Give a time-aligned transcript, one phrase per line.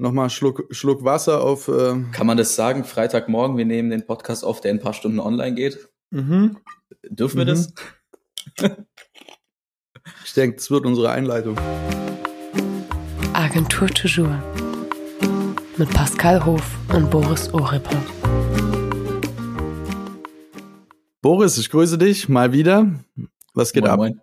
[0.00, 1.68] nochmal Schluck, Schluck Wasser auf.
[1.68, 2.84] Äh Kann man das sagen?
[2.84, 5.88] Freitagmorgen, wir nehmen den Podcast auf, der in ein paar Stunden online geht.
[6.10, 6.56] mhm.
[7.08, 7.48] Dürfen wir Mhm.
[7.48, 7.72] das?
[10.24, 11.56] Ich denke, das wird unsere Einleitung.
[13.32, 14.34] Agentur Toujours.
[15.76, 16.62] Mit Pascal Hof
[16.94, 17.96] und Boris Oripper.
[21.22, 22.86] Boris, ich grüße dich mal wieder.
[23.54, 23.98] Was geht moin, ab?
[23.98, 24.20] Moin.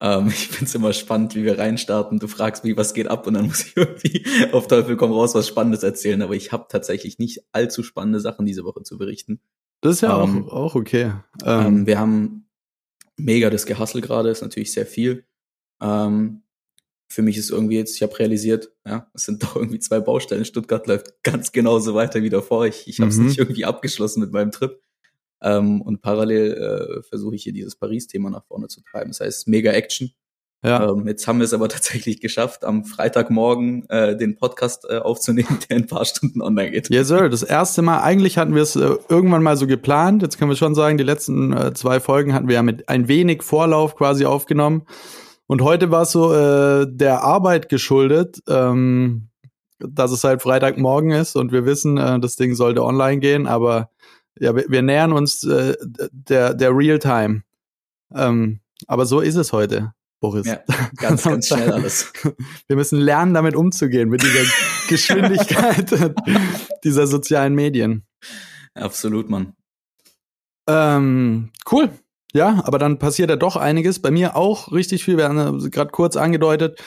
[0.00, 2.18] Ähm, ich find's immer spannend, wie wir reinstarten.
[2.18, 5.34] Du fragst mich, was geht ab und dann muss ich irgendwie auf Teufel komm raus
[5.34, 6.22] was Spannendes erzählen.
[6.22, 9.40] Aber ich habe tatsächlich nicht allzu spannende Sachen diese Woche zu berichten.
[9.82, 11.12] Das ist ja Ähm, auch, auch okay.
[11.44, 12.46] Ähm, Ähm, wir haben
[13.16, 15.24] mega das Gehassel gerade, ist natürlich sehr viel.
[15.82, 16.42] Ähm,
[17.12, 20.44] für mich ist irgendwie jetzt, ich habe realisiert, ja, es sind doch irgendwie zwei Baustellen.
[20.44, 22.66] Stuttgart läuft ganz genauso weiter wie davor.
[22.66, 23.26] Ich, ich habe es Mhm.
[23.26, 24.80] nicht irgendwie abgeschlossen mit meinem Trip.
[25.42, 29.10] Ähm, und parallel äh, versuche ich hier dieses Paris-Thema nach vorne zu treiben.
[29.10, 30.12] Das heißt, mega Action.
[30.62, 30.90] ja.
[30.90, 35.58] Ähm, jetzt haben wir es aber tatsächlich geschafft, am Freitagmorgen äh, den Podcast äh, aufzunehmen,
[35.68, 36.90] der in ein paar Stunden online geht.
[36.90, 37.28] Yes, sir.
[37.28, 40.22] Das erste Mal, eigentlich hatten wir es äh, irgendwann mal so geplant.
[40.22, 43.08] Jetzt können wir schon sagen, die letzten äh, zwei Folgen hatten wir ja mit ein
[43.08, 44.86] wenig Vorlauf quasi aufgenommen.
[45.46, 49.30] Und heute war es so äh, der Arbeit geschuldet, ähm,
[49.80, 53.90] dass es halt Freitagmorgen ist und wir wissen, äh, das Ding sollte online gehen, aber
[54.38, 55.76] ja, wir, wir nähern uns äh,
[56.12, 57.42] der, der Real-Time.
[58.14, 60.46] Ähm, aber so ist es heute, Boris.
[60.46, 60.60] Ja,
[60.96, 62.12] ganz, ganz schnell alles.
[62.66, 64.44] Wir müssen lernen, damit umzugehen, mit dieser
[64.88, 65.92] Geschwindigkeit
[66.84, 68.06] dieser sozialen Medien.
[68.74, 69.54] Absolut, Mann.
[70.68, 71.90] Ähm, cool.
[72.32, 74.00] Ja, aber dann passiert ja doch einiges.
[74.00, 75.16] Bei mir auch richtig viel.
[75.16, 76.80] Wir haben gerade kurz angedeutet,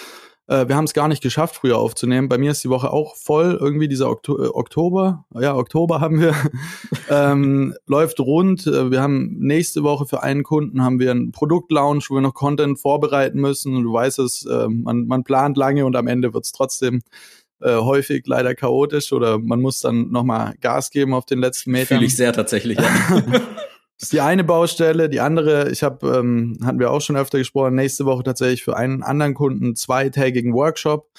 [0.47, 2.27] äh, wir haben es gar nicht geschafft, früher aufzunehmen.
[2.27, 3.57] Bei mir ist die Woche auch voll.
[3.59, 6.35] Irgendwie dieser Okto äh, Oktober, ja, Oktober haben wir,
[7.09, 8.67] ähm, läuft rund.
[8.67, 12.33] Äh, Wir haben nächste Woche für einen Kunden haben wir einen Produktlaunch, wo wir noch
[12.33, 13.75] Content vorbereiten müssen.
[13.75, 17.01] Und du weißt es, äh, man, man plant lange und am Ende wird es trotzdem
[17.61, 21.99] äh, häufig leider chaotisch oder man muss dann nochmal Gas geben auf den letzten Metern.
[21.99, 22.77] Fühle ich sehr tatsächlich.
[22.77, 22.85] Ja.
[23.99, 25.07] Das ist die eine Baustelle.
[25.09, 28.75] Die andere, ich habe, ähm, hatten wir auch schon öfter gesprochen, nächste Woche tatsächlich für
[28.75, 31.09] einen anderen Kunden einen zweitägigen Workshop,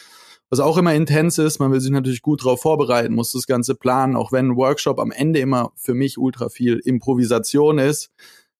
[0.50, 1.60] was auch immer intens ist.
[1.60, 4.98] Man will sich natürlich gut darauf vorbereiten, muss das Ganze planen, auch wenn ein Workshop
[4.98, 8.10] am Ende immer für mich ultra viel Improvisation ist.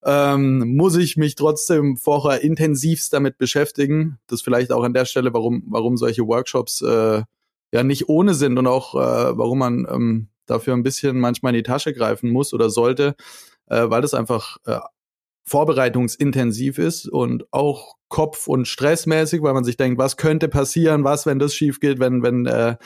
[0.07, 4.19] Ähm, muss ich mich trotzdem vorher intensivst damit beschäftigen.
[4.27, 7.23] Das vielleicht auch an der Stelle, warum, warum solche Workshops äh,
[7.73, 11.59] ja nicht ohne sind und auch äh, warum man ähm, dafür ein bisschen manchmal in
[11.59, 13.17] die Tasche greifen muss oder sollte
[13.67, 14.81] äh, weil das einfach äh,
[15.47, 21.27] vorbereitungsintensiv ist und auch kopf- und stressmäßig, weil man sich denkt, was könnte passieren, was,
[21.27, 22.77] wenn das schief geht, wenn, wenn äh,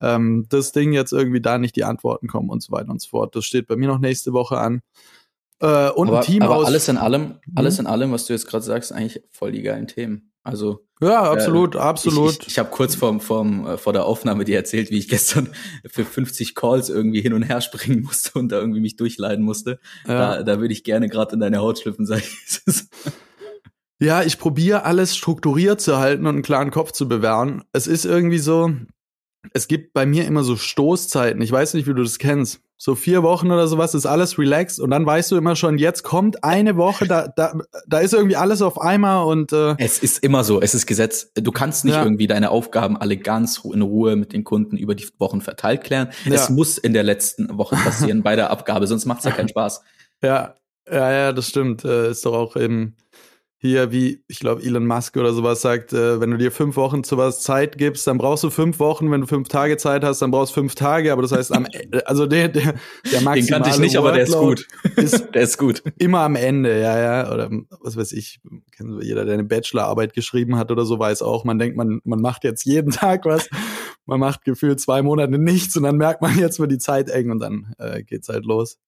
[0.00, 3.08] ähm, das Ding jetzt irgendwie da nicht die Antworten kommen und so weiter und so
[3.08, 3.34] fort.
[3.34, 4.82] Das steht bei mir noch nächste Woche an.
[5.60, 6.66] Äh, und aber, ein Team aber aus.
[6.66, 7.80] alles in allem, alles Mhm.
[7.80, 10.32] in allem, was du jetzt gerade sagst, eigentlich voll die geilen Themen.
[10.46, 12.32] Also ja, absolut, äh, absolut.
[12.32, 15.08] Ich, ich, ich habe kurz vorm, vorm, äh, vor der Aufnahme dir erzählt, wie ich
[15.08, 15.50] gestern
[15.86, 19.78] für 50 Calls irgendwie hin und her springen musste und da irgendwie mich durchleiden musste.
[20.06, 20.36] ja.
[20.36, 22.62] Da, da würde ich gerne gerade in deine Haut schlüpfen, sag ich.
[23.98, 27.64] Ja, ich probiere alles strukturiert zu halten und einen klaren Kopf zu bewahren.
[27.72, 28.70] Es ist irgendwie so,
[29.56, 31.40] es gibt bei mir immer so Stoßzeiten.
[31.42, 32.60] Ich weiß nicht, wie du das kennst.
[32.78, 36.02] So vier Wochen oder sowas ist alles relaxed und dann weißt du immer schon, jetzt
[36.02, 37.54] kommt eine Woche, da, da,
[37.86, 41.32] da ist irgendwie alles auf einmal und äh, Es ist immer so, es ist Gesetz.
[41.34, 42.02] Du kannst nicht Ja.
[42.02, 46.08] irgendwie deine Aufgaben alle ganz in Ruhe mit den Kunden über die Wochen verteilt klären.
[46.26, 46.34] Ja.
[46.34, 49.80] Es muss in der letzten Woche passieren bei der Abgabe, sonst macht's ja keinen Spaß.
[50.22, 50.54] ja,
[50.90, 51.82] ja, ja, das stimmt.
[51.84, 52.94] Äh, ist doch auch eben
[53.58, 57.04] hier, wie ich glaube, Elon Musk oder sowas sagt, äh, wenn du dir fünf Wochen
[57.04, 59.10] zu was Zeit gibst, dann brauchst du fünf Wochen.
[59.10, 61.10] Wenn du fünf Tage Zeit hast, dann brauchst du fünf Tage.
[61.10, 61.66] Aber das heißt, am,
[62.04, 62.74] also der, der,
[63.10, 64.66] der maximale Den kannte ich nicht, aber der ist gut.
[64.96, 65.82] Ist Der ist gut.
[65.98, 67.32] immer am Ende, ja, ja.
[67.32, 67.50] Oder
[67.80, 68.40] was weiß ich,
[68.72, 72.20] kennt jeder, der eine Bachelorarbeit geschrieben hat oder so, weiß auch, man denkt, man, man
[72.20, 73.48] macht jetzt jeden Tag was.
[74.04, 77.30] Man macht gefühlt zwei Monate nichts und dann merkt man, jetzt wird die Zeit eng
[77.30, 78.78] und dann äh, geht's halt los.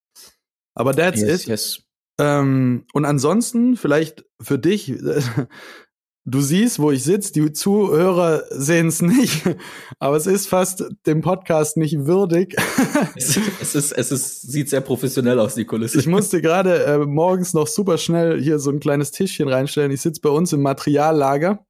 [0.74, 1.48] Aber that's Yes, it.
[1.48, 1.82] yes.
[2.18, 4.94] Ähm, und ansonsten, vielleicht für dich,
[6.24, 9.44] du siehst, wo ich sitze, die Zuhörer sehen es nicht,
[9.98, 12.56] aber es ist fast dem Podcast nicht würdig.
[13.14, 15.98] Es, es ist, es ist, sieht sehr professionell aus, die Kulisse.
[15.98, 19.92] Ich musste gerade äh, morgens noch super schnell hier so ein kleines Tischchen reinstellen.
[19.92, 21.64] Ich sitze bei uns im Materiallager.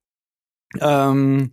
[0.80, 1.52] Ähm,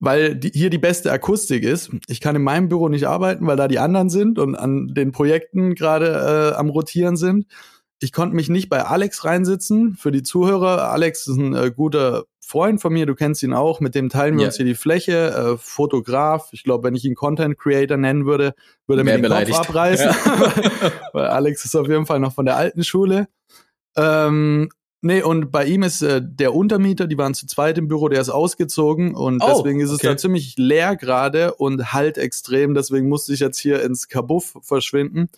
[0.00, 1.90] weil die, hier die beste Akustik ist.
[2.08, 5.12] Ich kann in meinem Büro nicht arbeiten, weil da die anderen sind und an den
[5.12, 7.46] Projekten gerade äh, am Rotieren sind.
[8.02, 9.94] Ich konnte mich nicht bei Alex reinsitzen.
[9.94, 13.78] Für die Zuhörer, Alex ist ein äh, guter Freund von mir, du kennst ihn auch,
[13.78, 14.48] mit dem teilen wir Ja.
[14.48, 16.48] uns hier die Fläche, äh, Fotograf.
[16.52, 18.54] Ich glaube, wenn ich ihn Content Creator nennen würde,
[18.88, 19.56] würde er mir den beleidigt.
[19.56, 20.10] Kopf abreißen.
[21.12, 23.28] Weil Alex ist auf jeden Fall noch von der alten Schule.
[23.96, 24.68] Ähm,
[25.02, 28.20] Nee, und bei ihm ist äh, der Untermieter, die waren zu zweit im Büro, der
[28.20, 30.08] ist ausgezogen und Oh, deswegen ist es okay.
[30.08, 32.74] da ziemlich leer gerade und halt extrem.
[32.74, 35.30] Deswegen musste ich jetzt hier ins Kabuff verschwinden.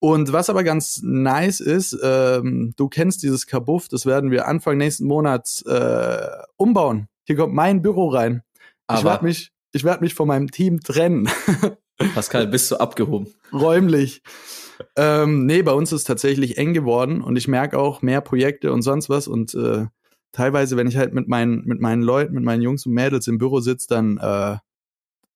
[0.00, 4.78] Und was aber ganz nice ist, ähm, du kennst dieses Kabuff, das werden wir Anfang
[4.78, 6.26] nächsten Monats äh,
[6.56, 7.08] umbauen.
[7.24, 8.42] Hier kommt mein Büro rein.
[8.90, 11.28] ich Aber werde mich, ich werde mich von meinem Team trennen.
[12.14, 13.26] Pascal, bist du abgehoben?
[13.52, 14.22] räumlich.
[14.96, 18.80] Ähm, nee, bei uns ist tatsächlich eng geworden und ich merke auch mehr Projekte und
[18.80, 19.86] sonst was und äh,
[20.32, 23.36] teilweise, wenn ich halt mit meinen, mit meinen Leuten, mit meinen Jungs und Mädels im
[23.36, 24.56] Büro sitze, dann, äh,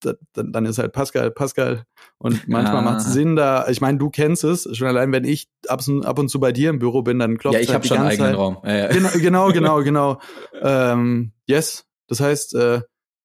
[0.01, 1.85] dann, dann ist halt Pascal, Pascal
[2.19, 2.83] und manchmal Ah.
[2.83, 6.19] macht es Sinn da, ich meine, du kennst es, schon allein, wenn ich ab, ab
[6.19, 8.07] und zu bei dir im Büro bin, dann klopft Ja, ich halt habe schon einen
[8.09, 8.39] eigenen Zeit.
[8.39, 8.59] Raum.
[8.65, 8.87] Ja, ja.
[8.89, 10.19] Genau, genau, genau, genau.
[10.63, 12.81] ähm, yes, das heißt, äh,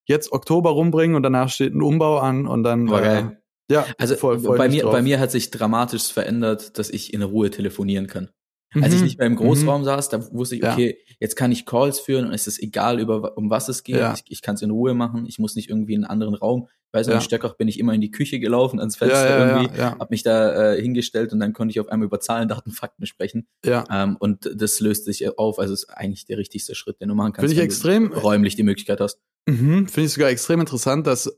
[0.07, 3.41] jetzt Oktober rumbringen und danach steht ein Umbau an und dann War äh, geil.
[3.71, 4.93] Ja, Also voll, freu bei mir, drauf.
[4.93, 8.29] bei mir hat sich dramatisch verändert, dass ich in Ruhe telefonieren kann.
[8.75, 9.05] Als ich Mhm.
[9.05, 9.37] nicht mehr im Mhm.
[9.37, 10.73] Großraum saß, da wusste ich, Ja.
[10.73, 13.95] okay, jetzt kann ich Calls führen und es ist egal, über, um was es geht.
[13.97, 14.13] Ja.
[14.13, 15.25] Ich, ich kann es in Ruhe machen.
[15.27, 16.67] Ich muss nicht irgendwie in einen anderen Raum.
[16.87, 17.17] Ich weiß noch, Ja.
[17.19, 19.83] in Stöckach bin ich immer in die Küche gelaufen, ans ja, Fenster ja, irgendwie, ja,
[19.91, 22.71] ja, hab mich da äh, hingestellt und dann konnte ich auf einmal über Zahlen, Daten,
[22.71, 23.47] Fakten sprechen.
[23.65, 23.83] ja.
[23.91, 25.57] Ähm, und das löst sich auf.
[25.59, 28.55] Also ist eigentlich der richtigste Schritt, den du machen kannst, Finde ich extrem- du räumlich
[28.55, 29.19] die Möglichkeit hast.
[29.47, 31.35] Mhm, Finde ich sogar extrem interessant, dass,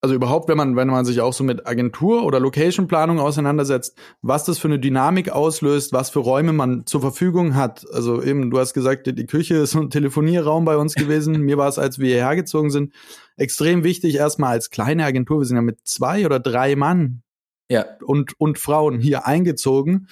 [0.00, 4.44] also überhaupt, wenn man, wenn man sich auch so mit Agentur oder Location-Planung auseinandersetzt, was
[4.44, 7.84] das für eine Dynamik auslöst, was für Räume man zur Verfügung hat.
[7.92, 11.40] Also eben, du hast gesagt, die, die Küche ist so ein Telefonierraum bei uns gewesen.
[11.44, 12.94] Mir war es, als wir hierher gezogen sind,
[13.36, 17.22] extrem wichtig, erstmal als kleine Agentur, wir sind ja mit zwei oder drei Mann
[17.68, 20.08] Ja, und, und Frauen hier eingezogen.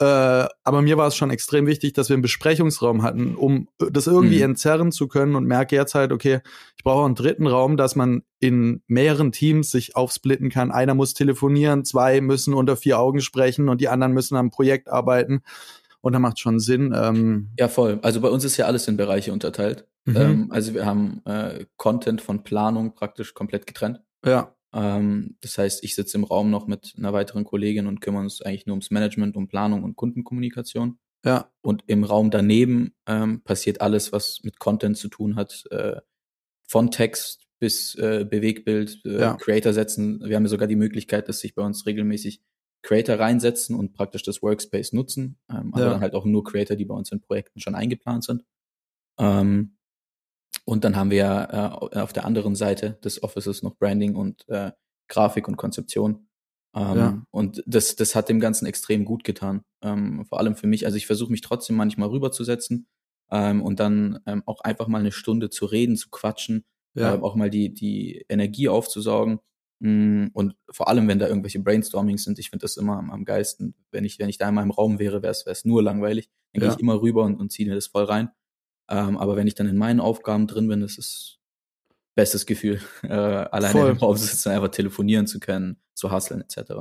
[0.00, 0.04] Äh,
[0.64, 4.38] aber mir war es schon extrem wichtig, dass wir einen Besprechungsraum hatten, um das irgendwie
[4.38, 4.50] Mhm.
[4.50, 6.40] entzerren zu können und merke jetzt halt, okay,
[6.76, 10.72] ich brauche auch einen dritten Raum, dass man in mehreren Teams sich aufsplitten kann.
[10.72, 14.88] Einer muss telefonieren, zwei müssen unter vier Augen sprechen und die anderen müssen am Projekt
[14.88, 15.42] arbeiten.
[16.00, 16.92] Und da macht schon Sinn.
[16.94, 17.98] Ähm, ja, voll.
[18.02, 19.86] Also bei uns ist ja alles in Bereiche unterteilt.
[20.04, 20.16] mhm.
[20.16, 24.00] Ähm, also wir haben äh, Content von Planung praktisch komplett getrennt.
[24.26, 28.24] ja, Ähm, das heißt, ich sitze im Raum noch mit einer weiteren Kollegin und kümmern
[28.24, 30.98] uns eigentlich nur ums Management, um Planung und Kundenkommunikation.
[31.24, 36.00] ja, Und im Raum daneben ähm, passiert alles, was mit Content zu tun hat, äh,
[36.68, 39.34] von Text bis äh, Bewegbild, äh, Ja.
[39.36, 40.20] Creator setzen.
[40.24, 42.42] Wir haben ja sogar die Möglichkeit, dass sich bei uns regelmäßig
[42.82, 45.38] Creator reinsetzen und praktisch das Workspace nutzen.
[45.50, 45.90] Ähm, aber Ja.
[45.92, 48.44] dann halt auch nur Creator, die bei uns in Projekten schon eingeplant sind.
[49.18, 49.76] Ähm,
[50.64, 51.48] und dann haben wir
[51.92, 54.72] äh, auf der anderen Seite des Offices noch Branding und äh,
[55.08, 56.28] Grafik und Konzeption.
[56.74, 57.22] Ähm, Ja.
[57.30, 59.62] Und das, das hat dem Ganzen extrem gut getan.
[59.82, 60.86] Ähm, vor allem für mich.
[60.86, 62.86] Also ich versuche mich trotzdem manchmal rüberzusetzen
[63.30, 66.64] ähm, und dann ähm, auch einfach mal eine Stunde zu reden, zu quatschen,
[66.94, 69.40] ja, ähm, auch mal die, die Energie aufzusaugen.
[69.80, 73.24] Mm, Und vor allem, wenn da irgendwelche Brainstormings sind, ich finde das immer am, am
[73.24, 73.74] geilsten.
[73.90, 76.30] Wenn ich, wenn ich da in meinem Raum wäre, wäre es nur langweilig.
[76.52, 76.68] Dann Ja.
[76.68, 78.30] gehe ich immer rüber und, und ziehe mir das voll rein.
[78.94, 81.38] Ähm, aber wenn ich dann in meinen Aufgaben drin bin, das ist
[82.14, 83.90] bestes Gefühl, äh, alleine Voll.
[83.90, 86.72] im Raum sitzen, einfach telefonieren zu können, zu hustlen etc.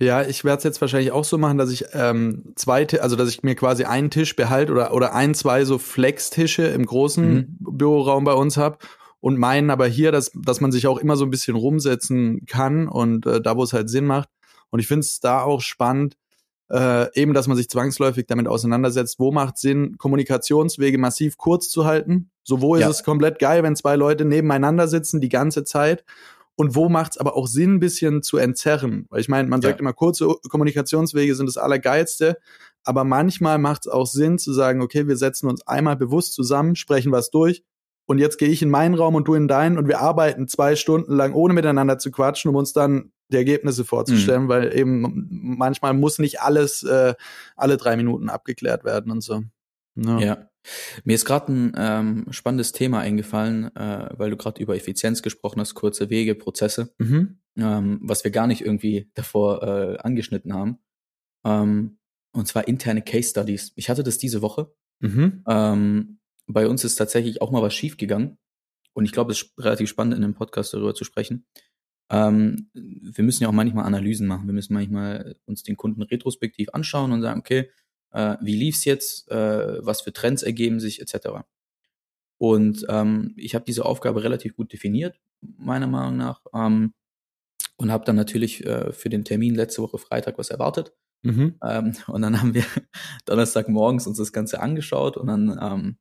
[0.00, 3.28] Ja, ich werde es jetzt wahrscheinlich auch so machen, dass ich ähm, zwei, also dass
[3.28, 7.56] ich mir quasi einen Tisch behalte oder oder ein, zwei so Flex-Tische im großen Mhm.
[7.60, 8.78] Büroraum bei uns habe
[9.20, 12.88] und meinen aber hier, dass dass man sich auch immer so ein bisschen rumsetzen kann
[12.88, 14.28] und äh, da, wo es halt Sinn macht.
[14.70, 16.16] Und ich finde es da auch spannend,
[16.70, 21.84] äh, eben, dass man sich zwangsläufig damit auseinandersetzt, wo macht Sinn, Kommunikationswege massiv kurz zu
[21.84, 22.30] halten.
[22.42, 22.90] So, wo ist Ja.
[22.90, 26.04] es komplett geil, wenn zwei Leute nebeneinander sitzen die ganze Zeit
[26.56, 29.06] und wo macht es aber auch Sinn, ein bisschen zu entzerren?
[29.10, 29.80] Weil ich meine, man sagt Ja.
[29.80, 32.38] immer, kurze Kommunikationswege sind das Allergeilste,
[32.84, 36.76] aber manchmal macht es auch Sinn zu sagen, okay, wir setzen uns einmal bewusst zusammen,
[36.76, 37.62] sprechen was durch
[38.06, 40.76] und jetzt gehe ich in meinen Raum und du in deinen und wir arbeiten zwei
[40.76, 45.94] Stunden lang, ohne miteinander zu quatschen, um uns dann die Ergebnisse vorzustellen, weil eben manchmal
[45.94, 47.14] muss nicht alles äh,
[47.56, 49.42] alle drei Minuten abgeklärt werden und so.
[49.96, 50.18] Ja.
[50.18, 50.50] Ja.
[51.04, 55.60] Mir ist gerade ein ähm, spannendes Thema eingefallen, äh, weil du gerade über Effizienz gesprochen
[55.60, 57.38] hast, kurze Wege, Prozesse, Mhm.
[57.58, 60.78] ähm, was wir gar nicht irgendwie davor äh, angeschnitten haben.
[61.44, 61.98] Ähm,
[62.32, 63.72] und zwar interne Case Studies.
[63.76, 64.72] Ich hatte das diese Woche.
[65.00, 65.44] Mhm.
[65.46, 68.38] Ähm, bei uns ist tatsächlich auch mal was schiefgegangen.
[68.94, 71.46] Und ich glaube, es ist relativ spannend, in einem Podcast darüber zu sprechen.
[72.10, 74.46] Ähm, wir müssen ja auch manchmal Analysen machen.
[74.46, 77.70] Wir müssen manchmal uns den Kunden retrospektiv anschauen und sagen, okay,
[78.12, 81.44] äh, wie lief's jetzt, äh, was für Trends ergeben sich, etc.
[82.38, 86.94] Und ähm, ich habe diese Aufgabe relativ gut definiert, meiner Meinung nach, ähm,
[87.76, 90.92] und habe dann natürlich äh, für den Termin letzte Woche Freitag was erwartet.
[91.22, 91.58] Mhm.
[91.62, 92.64] Ähm, und dann haben wir
[93.24, 95.96] Donnerstagmorgens uns das Ganze angeschaut und dann, ähm,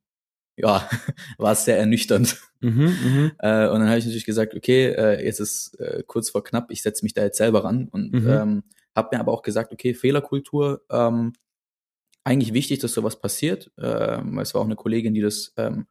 [0.58, 0.88] ja,
[1.38, 2.38] war es sehr ernüchternd.
[2.62, 2.96] Mhm.
[3.04, 3.32] Mhm.
[3.40, 6.72] Äh, und dann habe ich natürlich gesagt, okay, äh, jetzt ist äh, kurz vor knapp,
[6.72, 8.30] ich setze mich da jetzt selber ran und Mhm.
[8.30, 8.64] ähm,
[8.96, 11.34] habe mir aber auch gesagt, okay, Fehlerkultur, ähm,
[12.24, 13.84] eigentlich wichtig, dass sowas passiert, äh,
[14.24, 15.88] weil es war auch eine Kollegin, die das ähm,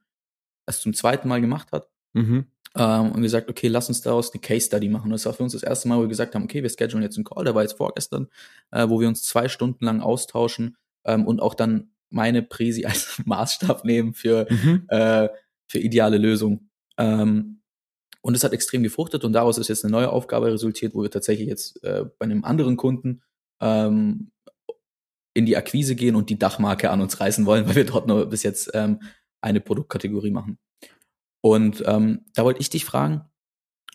[0.67, 1.89] erst zum zweiten Mal gemacht hat.
[2.15, 2.47] Mhm.
[2.75, 5.07] Ähm, und gesagt, okay, lass uns daraus eine Case Study machen.
[5.07, 7.03] Und das war für uns das erste Mal, wo wir gesagt haben, okay, wir schedulen
[7.03, 8.29] jetzt einen Call, der war jetzt vorgestern,
[8.71, 13.21] äh, wo wir uns zwei Stunden lang austauschen ähm, und auch dann meine Präsi als
[13.25, 14.85] Maßstab nehmen für, Mhm.
[14.89, 15.29] äh,
[15.69, 16.71] für ideale Lösungen.
[16.99, 17.61] Ähm,
[18.21, 21.11] und es hat extrem gefruchtet und daraus ist jetzt eine neue Aufgabe resultiert, wo wir
[21.11, 23.23] tatsächlich jetzt äh, bei einem anderen Kunden
[23.61, 24.31] ähm,
[25.35, 28.27] in die Akquise gehen und die Dachmarke an uns reißen wollen, weil wir dort nur
[28.27, 29.01] bis jetzt ähm,
[29.41, 30.59] eine Produktkategorie machen.
[31.41, 33.23] Und ähm, da wollte ich dich fragen,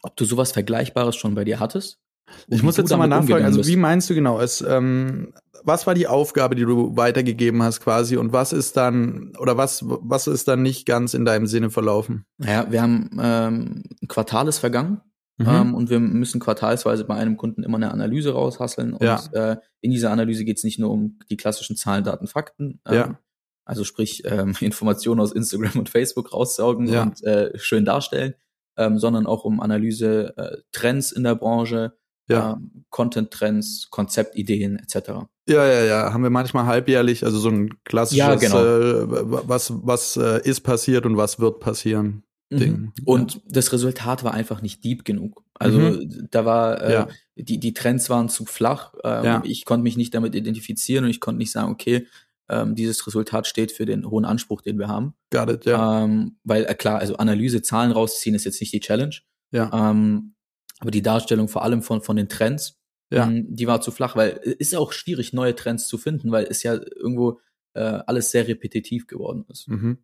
[0.02, 2.02] ob du sowas Vergleichbares schon bei dir hattest.
[2.48, 4.40] Ich muss jetzt nochmal nachfragen, also wie meinst du genau?
[4.40, 9.34] Es, ähm, was war die Aufgabe, die du weitergegeben hast quasi und was ist dann,
[9.40, 12.26] oder was, was ist dann nicht ganz in deinem Sinne verlaufen?
[12.38, 15.02] Naja, wir haben ähm, ein Quartal ist vergangen
[15.40, 15.48] Mhm.
[15.50, 18.94] ähm, und wir müssen quartalsweise bei einem Kunden immer eine Analyse raushasseln.
[18.94, 19.22] Und Ja.
[19.34, 22.80] äh, in dieser Analyse geht es nicht nur um die klassischen Zahlen, Daten, Fakten.
[22.88, 23.20] Ähm, Ja.
[23.64, 27.04] Also sprich ähm, Informationen aus Instagram und Facebook raussaugen Ja.
[27.04, 28.34] und äh, schön darstellen,
[28.78, 31.97] ähm, sondern auch um Analyse äh, Trends in der Branche,
[32.30, 32.54] Ja.
[32.54, 35.10] ähm, Content-Trends, Konzeptideen etc.
[35.48, 38.58] Ja, ja, ja, haben wir manchmal halbjährlich, also so ein klassisches, Ja, genau.
[38.66, 42.24] äh, was, was äh, ist passiert und was wird passieren.
[42.52, 42.78] Ding.
[42.78, 42.94] Mhm.
[43.06, 45.44] Und das Resultat war einfach nicht deep genug.
[45.56, 46.28] Also Mhm.
[46.32, 47.08] da war äh, Ja.
[47.36, 48.94] die die Trends waren zu flach.
[49.04, 49.42] Ähm, Ja.
[49.46, 52.08] Ich konnte mich nicht damit identifizieren und ich konnte nicht sagen, okay,
[52.50, 55.14] ähm, dieses Resultat steht für den hohen Anspruch, den wir haben.
[55.32, 56.04] Got it, ja.
[56.06, 59.16] Ähm, weil äh, klar, also Analyse, Zahlen rausziehen ist jetzt nicht die Challenge.
[59.52, 59.70] ja.
[59.92, 60.34] Ähm,
[60.80, 62.80] aber die Darstellung vor allem von von den Trends,
[63.12, 63.26] Ja.
[63.26, 66.32] mh, die war zu flach, weil es ist ja auch schwierig neue Trends zu finden,
[66.32, 67.40] weil es ja irgendwo
[67.74, 69.68] äh, alles sehr repetitiv geworden ist.
[69.68, 69.98] Mhm.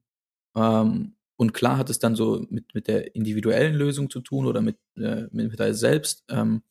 [0.55, 4.61] Ähm, und klar hat es dann so mit, mit der individuellen Lösung zu tun oder
[4.61, 6.23] mit, äh, mit, mit dir selbst.
[6.29, 6.61] Ähm,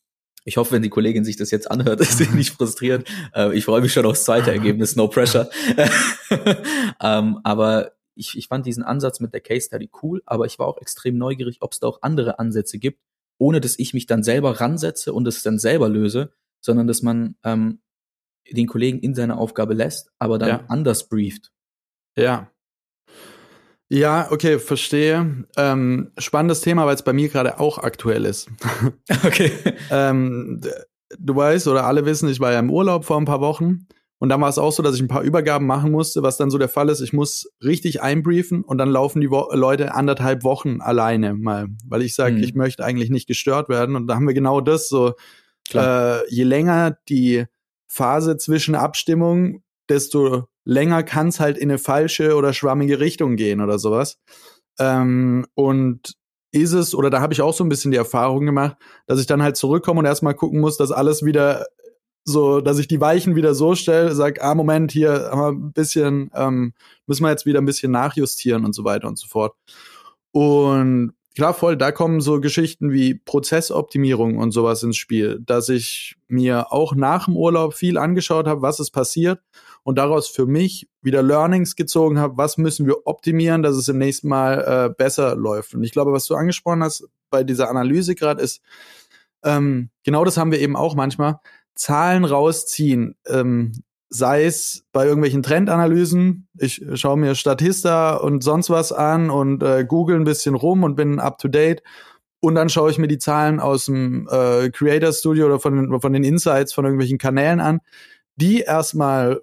[0.45, 3.07] ich hoffe, wenn die Kollegin sich das jetzt anhört, ist sie nicht frustriert.
[3.35, 5.49] Äh, ich freue mich schon aufs zweite Ergebnis, no pressure.
[7.01, 10.67] ähm, aber ich, ich fand diesen Ansatz mit der Case Study cool, aber ich war
[10.67, 12.99] auch extrem neugierig, ob es da auch andere Ansätze gibt,
[13.37, 17.35] ohne dass ich mich dann selber ransetze und es dann selber löse, sondern dass man
[17.43, 17.79] ähm,
[18.51, 20.63] den Kollegen in seine Aufgabe lässt, aber dann Ja.
[20.67, 21.51] anders brieft.
[22.17, 22.49] Ja.
[23.89, 25.45] Ja, okay, verstehe.
[25.57, 28.49] Ähm, spannendes Thema, weil es bei mir gerade auch aktuell ist.
[29.25, 29.51] Okay.
[29.91, 30.61] ähm,
[31.19, 33.87] du weißt oder alle wissen, ich war ja im Urlaub vor ein paar Wochen
[34.23, 36.49] und dann war es auch so, dass ich ein paar Übergaben machen musste, was dann
[36.49, 40.45] so der Fall ist, ich muss richtig einbriefen und dann laufen die Wo Leute anderthalb
[40.45, 42.43] Wochen alleine mal, weil ich sage, Mhm.
[42.43, 45.15] ich möchte eigentlich nicht gestört werden und da haben wir genau das so,
[45.81, 47.47] äh, je länger die
[47.85, 53.59] Phase zwischen Abstimmung, desto länger kann es halt in eine falsche oder schwammige Richtung gehen
[53.59, 54.19] oder sowas.
[54.79, 56.13] Ähm, und
[56.53, 59.25] ist es, oder da habe ich auch so ein bisschen die Erfahrung gemacht, dass ich
[59.25, 61.65] dann halt zurückkomme und erstmal gucken muss, dass alles wieder
[62.25, 65.73] so, dass ich die Weichen wieder so stelle, sag, ah, Moment, hier haben wir ein
[65.73, 66.73] bisschen, ähm,
[67.05, 69.53] müssen wir jetzt wieder ein bisschen nachjustieren und so weiter und so fort.
[70.31, 76.15] Und klar, voll, da kommen so Geschichten wie Prozessoptimierung und sowas ins Spiel, dass ich
[76.27, 79.39] mir auch nach dem Urlaub viel angeschaut habe, was ist passiert
[79.83, 83.97] und daraus für mich wieder Learnings gezogen habe, was müssen wir optimieren, dass es im
[83.97, 85.73] nächsten Mal äh, besser läuft.
[85.73, 88.61] Und ich glaube, was du angesprochen hast bei dieser Analyse gerade ist,
[89.43, 91.39] ähm, genau das haben wir eben auch manchmal,
[91.75, 93.71] Zahlen rausziehen, ähm,
[94.09, 99.85] sei es bei irgendwelchen Trendanalysen, ich schaue mir Statista und sonst was an und äh,
[99.87, 101.81] google ein bisschen rum und bin up to date.
[102.39, 106.01] Und dann schaue ich mir die Zahlen aus dem äh, Creator Studio oder von, den-
[106.01, 107.79] von den Insights von irgendwelchen Kanälen an,
[108.35, 109.41] die erstmal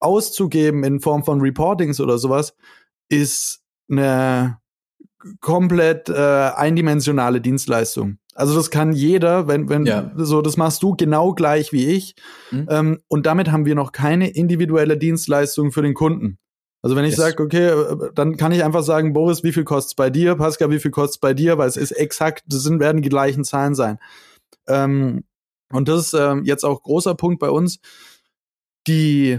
[0.00, 2.54] auszugeben in Form von Reportings oder sowas,
[3.08, 4.58] ist eine
[5.40, 6.12] komplett äh,
[6.54, 8.18] eindimensionale Dienstleistung.
[8.34, 10.10] Also das kann jeder, wenn, wenn Ja.
[10.16, 12.14] so, das machst du genau gleich wie ich.
[12.50, 12.66] Mhm.
[12.68, 16.38] Ähm, und damit haben wir noch keine individuelle Dienstleistung für den Kunden.
[16.82, 17.20] Also wenn ich Yes.
[17.20, 20.34] sage, okay, äh, dann kann ich einfach sagen, Boris, wie viel kostet's bei dir?
[20.34, 21.56] Pascal, wie viel kostet's bei dir?
[21.56, 23.98] Weil es ist exakt, das sind, werden die gleichen Zahlen sein.
[24.66, 25.24] Ähm,
[25.72, 27.78] und das ist ähm, jetzt auch großer Punkt bei uns.
[28.86, 29.38] Die,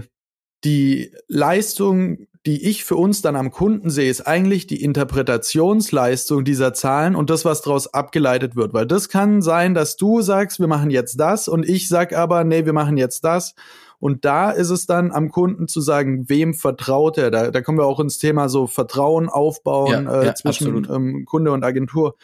[0.64, 6.72] die Leistung, die ich für uns dann am Kunden sehe, ist eigentlich die Interpretationsleistung dieser
[6.72, 8.72] Zahlen und das, was daraus abgeleitet wird.
[8.72, 12.44] Weil das kann sein, dass du sagst, wir machen jetzt das und ich sag aber,
[12.44, 13.54] nee, wir machen jetzt das.
[13.98, 17.30] Und da ist es dann am Kunden zu sagen, wem vertraut er.
[17.30, 21.24] Da, da kommen wir auch ins Thema so Vertrauen aufbauen Ja, äh, ja, zwischen ähm,
[21.24, 22.14] Kunde und Agentur.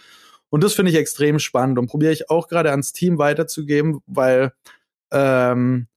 [0.51, 4.53] Und das finde ich extrem spannend und probiere ich auch gerade ans Team weiterzugeben, weil
[5.11, 5.89] ähm,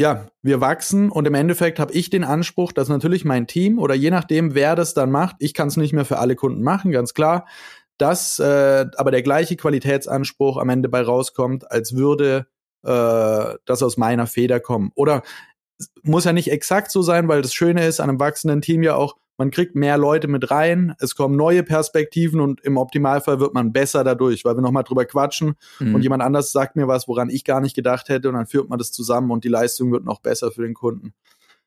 [0.00, 3.94] ja, wir wachsen und im Endeffekt habe ich den Anspruch, dass natürlich mein Team oder
[3.94, 6.90] je nachdem, wer das dann macht, ich kann es nicht mehr für alle Kunden machen,
[6.90, 7.46] ganz klar,
[7.98, 12.46] dass äh, aber der gleiche Qualitätsanspruch am Ende bei rauskommt, als würde
[12.82, 14.90] äh, das aus meiner Feder kommen.
[14.94, 15.22] Oder
[16.02, 18.94] muss ja nicht exakt so sein, weil das Schöne ist an einem wachsenden Team ja
[18.94, 23.54] auch, man kriegt mehr Leute mit rein, es kommen neue Perspektiven und im Optimalfall wird
[23.54, 25.94] man besser dadurch, weil wir nochmal drüber quatschen mhm.
[25.94, 28.68] und jemand anders sagt mir was, woran ich gar nicht gedacht hätte und dann führt
[28.68, 31.14] man das zusammen und die Leistung wird noch besser für den Kunden.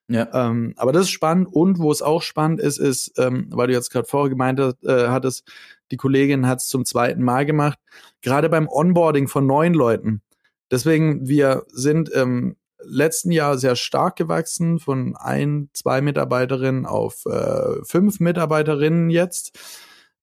[0.07, 0.27] Ja.
[0.33, 3.73] Ähm, aber das ist spannend und wo es auch spannend ist, ist, ähm, weil du
[3.73, 5.51] jetzt gerade vorher gemeint hast, äh, hattest,
[5.89, 7.79] die Kollegin hat es zum zweiten Mal gemacht,
[8.21, 10.21] gerade beim Onboarding von neuen Leuten.
[10.69, 17.83] Deswegen, wir sind ähm, letzten Jahr sehr stark gewachsen, von ein, zwei Mitarbeiterinnen auf äh,
[17.83, 19.57] fünf Mitarbeiterinnen jetzt.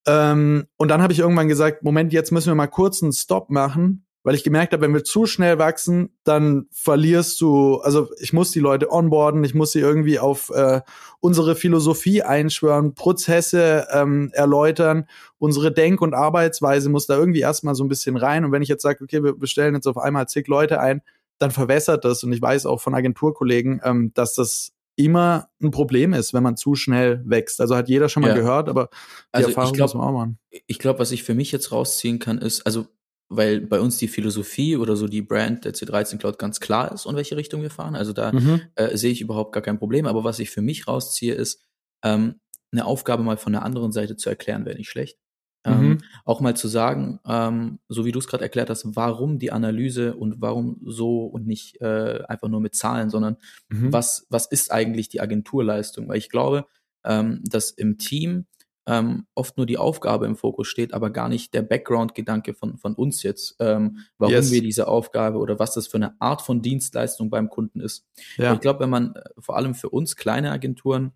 [0.06, 3.50] Ähm, und dann habe ich irgendwann gesagt, Moment, jetzt müssen wir mal kurz einen Stop
[3.50, 8.32] machen, weil ich gemerkt habe, wenn wir zu schnell wachsen, dann verlierst du, also ich
[8.32, 10.82] muss die Leute onboarden, ich muss sie irgendwie auf äh,
[11.20, 15.06] unsere Philosophie einschwören, Prozesse ähm, erläutern,
[15.38, 18.44] unsere Denk- und Arbeitsweise muss da irgendwie erstmal so ein bisschen rein.
[18.44, 21.02] Und wenn ich jetzt sage, okay, wir bestellen jetzt auf einmal zig Leute ein,
[21.40, 22.22] dann verwässert das.
[22.22, 26.56] Und ich weiß auch von Agenturkollegen, ähm, dass das immer ein Problem ist, wenn man
[26.56, 27.60] zu schnell wächst.
[27.60, 28.34] Also hat jeder schon mal ja.
[28.34, 28.96] gehört, aber die
[29.32, 30.38] also Erfahrung ich glaub, muss man auch machen.
[30.66, 32.86] Ich glaube, was ich für mich jetzt rausziehen kann, ist, also
[33.30, 37.06] weil bei uns die Philosophie oder so die Brand der C13 Cloud ganz klar ist,
[37.06, 37.94] in welche Richtung wir fahren.
[37.94, 38.60] Also da mhm.
[38.74, 40.06] äh, sehe ich überhaupt gar kein Problem.
[40.06, 41.62] Aber was ich für mich rausziehe, ist,
[42.04, 42.40] ähm,
[42.72, 45.18] eine Aufgabe mal von der anderen Seite zu erklären, wäre nicht schlecht.
[45.62, 45.98] Ähm, mhm.
[46.24, 50.16] auch mal zu sagen, ähm, so wie du es gerade erklärt hast, warum die Analyse
[50.16, 53.36] und warum so und nicht äh, einfach nur mit Zahlen, sondern
[53.68, 53.92] mhm.
[53.92, 56.08] was, was ist eigentlich die Agenturleistung?
[56.08, 56.64] Weil ich glaube,
[57.04, 58.46] ähm, dass im Team
[58.86, 62.94] ähm, oft nur die Aufgabe im Fokus steht, aber gar nicht der Background-Gedanke von, von
[62.94, 64.50] uns jetzt, ähm, warum yes.
[64.50, 68.06] wir diese Aufgabe oder was das für eine Art von Dienstleistung beim Kunden ist.
[68.36, 68.54] Ja.
[68.54, 71.12] Ich glaube, wenn man äh, vor allem für uns kleine Agenturen,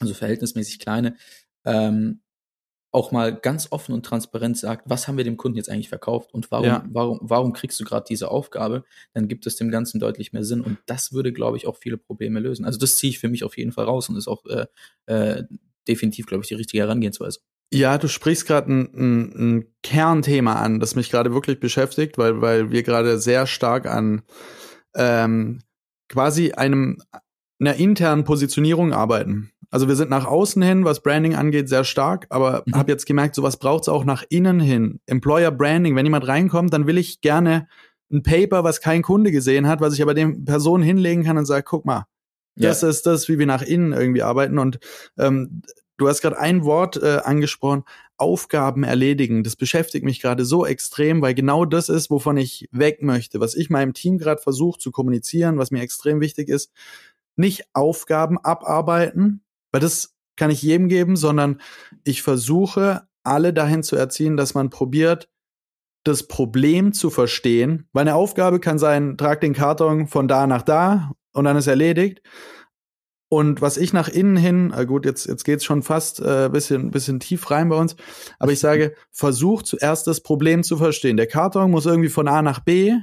[0.00, 1.16] also verhältnismäßig kleine,
[1.64, 2.22] ähm,
[2.92, 6.32] auch mal ganz offen und transparent sagt, was haben wir dem Kunden jetzt eigentlich verkauft
[6.34, 6.84] und warum, ja.
[6.90, 8.84] warum, warum kriegst du gerade diese Aufgabe,
[9.14, 11.96] dann gibt es dem Ganzen deutlich mehr Sinn und das würde, glaube ich, auch viele
[11.96, 12.66] Probleme lösen.
[12.66, 14.66] Also das ziehe ich für mich auf jeden Fall raus und ist auch äh,
[15.06, 15.44] äh,
[15.88, 17.40] definitiv, glaube ich, die richtige Herangehensweise.
[17.72, 22.42] Ja, du sprichst gerade ein, ein, ein Kernthema an, das mich gerade wirklich beschäftigt, weil,
[22.42, 24.22] weil wir gerade sehr stark an
[24.94, 25.62] ähm,
[26.10, 26.98] quasi einem
[27.58, 29.51] einer internen Positionierung arbeiten.
[29.72, 32.74] Also wir sind nach außen hin, was Branding angeht, sehr stark, aber mhm.
[32.74, 35.00] habe jetzt gemerkt, sowas braucht es auch nach innen hin.
[35.06, 37.66] Employer Branding, wenn jemand reinkommt, dann will ich gerne
[38.12, 41.46] ein Paper, was kein Kunde gesehen hat, was ich aber den Personen hinlegen kann und
[41.46, 42.04] sage, guck mal,
[42.54, 42.68] ja.
[42.68, 44.58] das ist das, wie wir nach innen irgendwie arbeiten.
[44.58, 44.78] Und
[45.18, 45.62] ähm,
[45.96, 47.84] du hast gerade ein Wort äh, angesprochen,
[48.18, 49.42] Aufgaben erledigen.
[49.42, 53.54] Das beschäftigt mich gerade so extrem, weil genau das ist, wovon ich weg möchte, was
[53.54, 56.72] ich meinem Team gerade versuche zu kommunizieren, was mir extrem wichtig ist.
[57.36, 61.60] Nicht Aufgaben abarbeiten, weil das kann ich jedem geben, sondern
[62.04, 65.28] ich versuche, alle dahin zu erziehen, dass man probiert,
[66.04, 70.62] das Problem zu verstehen, weil eine Aufgabe kann sein, trag den Karton von da nach
[70.62, 72.22] da und dann ist erledigt.
[73.28, 76.90] Und was ich nach innen hin, äh gut, jetzt, jetzt geht's schon fast äh, bisschen,
[76.90, 77.96] bisschen tief rein bei uns,
[78.38, 81.16] aber ich sage, versuch zuerst das Problem zu verstehen.
[81.16, 82.94] Der Karton muss irgendwie von A nach B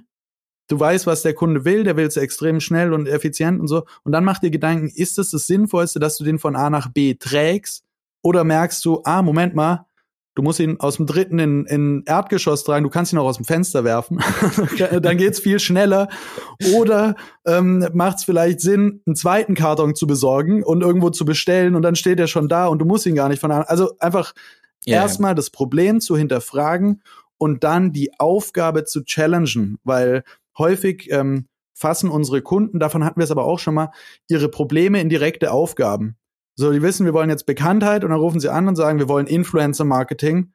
[0.69, 3.85] Du weißt, was der Kunde will, der will es extrem schnell und effizient und so.
[4.03, 6.89] Und dann mach dir Gedanken, ist es das Sinnvollste, dass du den von A nach
[6.89, 7.83] B trägst?
[8.21, 9.87] Oder merkst du, ah, Moment mal,
[10.35, 13.37] du musst ihn aus dem dritten in, in Erdgeschoss tragen, du kannst ihn auch aus
[13.37, 14.19] dem Fenster werfen.
[15.01, 16.07] dann geht's viel schneller.
[16.75, 21.75] Oder ähm, macht es vielleicht Sinn, einen zweiten Karton zu besorgen und irgendwo zu bestellen
[21.75, 23.61] und dann steht er schon da und du musst ihn gar nicht von A.
[23.61, 24.33] Also einfach
[24.87, 25.01] yeah.
[25.01, 27.01] erstmal das Problem zu hinterfragen
[27.39, 30.23] und dann die Aufgabe zu challengen, weil
[30.59, 33.91] häufig ähm, fassen unsere Kunden, davon hatten wir es aber auch schon mal,
[34.27, 36.17] ihre Probleme in direkte Aufgaben.
[36.55, 39.07] So, die wissen, wir wollen jetzt Bekanntheit und dann rufen sie an und sagen, wir
[39.07, 40.51] wollen Influencer-Marketing.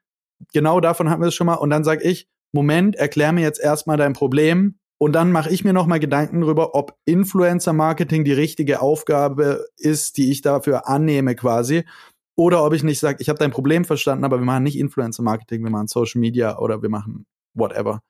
[0.53, 1.55] Genau davon hatten wir es schon mal.
[1.55, 4.79] Und dann sage ich, Moment, erklär mir jetzt erstmal dein Problem.
[4.99, 10.31] Und dann mache ich mir nochmal Gedanken darüber, ob Influencer-Marketing die richtige Aufgabe ist, die
[10.31, 11.85] ich dafür annehme quasi.
[12.37, 15.65] Oder ob ich nicht sage, ich habe dein Problem verstanden, aber wir machen nicht Influencer-Marketing,
[15.65, 18.03] wir machen Social Media oder wir machen whatever.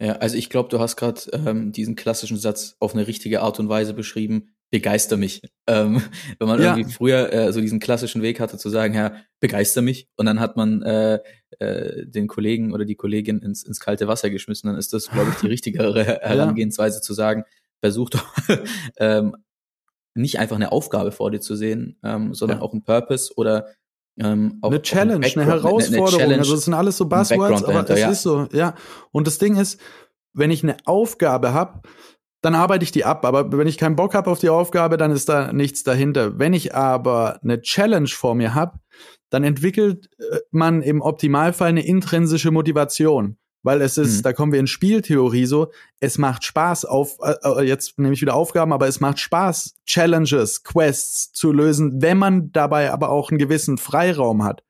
[0.00, 3.60] Ja, also ich glaube, du hast gerade ähm, diesen klassischen Satz auf eine richtige Art
[3.60, 5.42] und Weise beschrieben, begeister mich.
[5.68, 6.02] Ähm,
[6.38, 6.76] wenn man ja.
[6.76, 10.40] irgendwie früher äh, so diesen klassischen Weg hatte zu sagen, ja, begeister mich und dann
[10.40, 11.20] hat man äh,
[11.60, 15.30] äh, den Kollegen oder die Kollegin ins, ins kalte Wasser geschmissen, dann ist das, glaube
[15.30, 17.02] ich, die richtigere Herangehensweise ja.
[17.02, 17.44] zu sagen,
[17.80, 18.26] versuch doch
[18.96, 19.36] ähm,
[20.14, 22.64] nicht einfach eine Aufgabe vor dir zu sehen, ähm, sondern ja.
[22.64, 23.68] auch einen Purpose oder
[24.18, 26.20] ähm, auch, eine Challenge, eine Herausforderung.
[26.20, 28.10] Eine, eine also das sind alles so Buzzwords, aber es ja.
[28.10, 28.74] ist so, ja.
[29.10, 29.80] Und das Ding ist,
[30.32, 31.80] wenn ich eine Aufgabe habe,
[32.42, 33.24] dann arbeite ich die ab.
[33.24, 36.38] Aber wenn ich keinen Bock habe auf die Aufgabe, dann ist da nichts dahinter.
[36.38, 38.78] Wenn ich aber eine Challenge vor mir habe,
[39.30, 43.38] dann entwickelt äh, man im Optimalfall eine intrinsische Motivation.
[43.64, 44.22] Weil es ist, mhm.
[44.22, 48.20] da kommen wir in Spieltheorie so, es macht Spaß auf, äh, äh, jetzt nehme ich
[48.20, 53.30] wieder Aufgaben, aber es macht Spaß, Challenges, Quests zu lösen, wenn man dabei aber auch
[53.30, 54.62] einen gewissen Freiraum hat.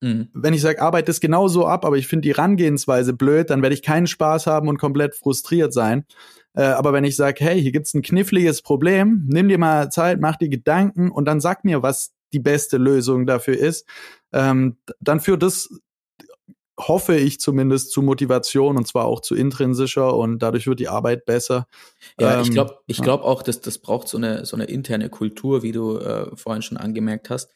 [0.00, 0.28] Mhm.
[0.34, 3.74] Wenn ich sage, arbeite es genauso ab, aber ich finde die Rangehensweise blöd, dann werde
[3.74, 6.04] ich keinen Spaß haben und komplett frustriert sein.
[6.52, 10.20] Äh, aber wenn ich sage, hey, hier gibt's ein kniffliges Problem, nimm dir mal Zeit,
[10.20, 13.86] mach dir Gedanken und dann sag mir, was die beste Lösung dafür ist,
[14.32, 15.70] ähm, dann führt das
[16.78, 21.24] hoffe ich zumindest zu Motivation und zwar auch zu intrinsischer und dadurch wird die Arbeit
[21.24, 21.66] besser.
[22.18, 23.30] Ja, ähm, ich glaube, ich glaube ja.
[23.30, 26.76] auch, dass das braucht so eine so eine interne Kultur, wie du äh, vorhin schon
[26.76, 27.52] angemerkt hast.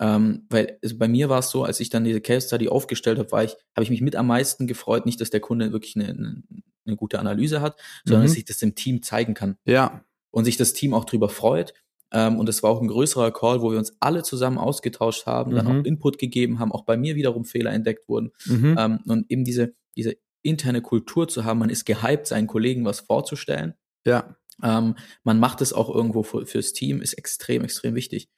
[0.00, 3.18] Ähm, weil also bei mir war es so, als ich dann diese Case Study aufgestellt
[3.18, 5.96] habe, war ich, habe ich mich mit am meisten gefreut, nicht, dass der Kunde wirklich
[5.96, 6.42] eine, eine,
[6.86, 8.28] eine gute Analyse hat, sondern mhm.
[8.28, 9.56] dass ich das dem Team zeigen kann.
[9.64, 10.04] Ja.
[10.30, 11.74] Und sich das Team auch drüber freut.
[12.12, 15.52] Ähm, und es war auch ein größerer Call, wo wir uns alle zusammen ausgetauscht haben,
[15.52, 15.56] mhm.
[15.56, 15.84] dann auch.
[15.84, 18.32] Input gegeben haben, auch bei mir wiederum Fehler entdeckt wurden.
[18.46, 18.76] Mhm.
[18.78, 23.00] Ähm, und eben diese, diese interne Kultur zu haben, man ist gehypt, seinen Kollegen was
[23.00, 23.74] vorzustellen.
[24.06, 24.36] Ja.
[24.62, 28.28] Ähm, man macht es auch irgendwo für, fürs Team, ist extrem, extrem wichtig.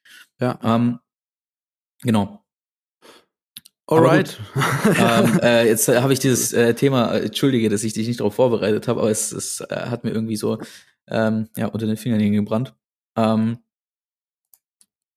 [0.40, 0.58] Ja.
[0.62, 0.98] Ähm,
[2.02, 2.44] genau.
[3.86, 4.38] Alright.
[4.98, 8.34] ähm, äh, jetzt habe ich dieses äh, Thema, äh, entschuldige, dass ich dich nicht darauf
[8.34, 10.58] vorbereitet habe, aber es, es äh, hat mir irgendwie so
[11.08, 12.74] ähm, ja, unter den Fingern gebrannt.
[13.16, 13.58] Ähm,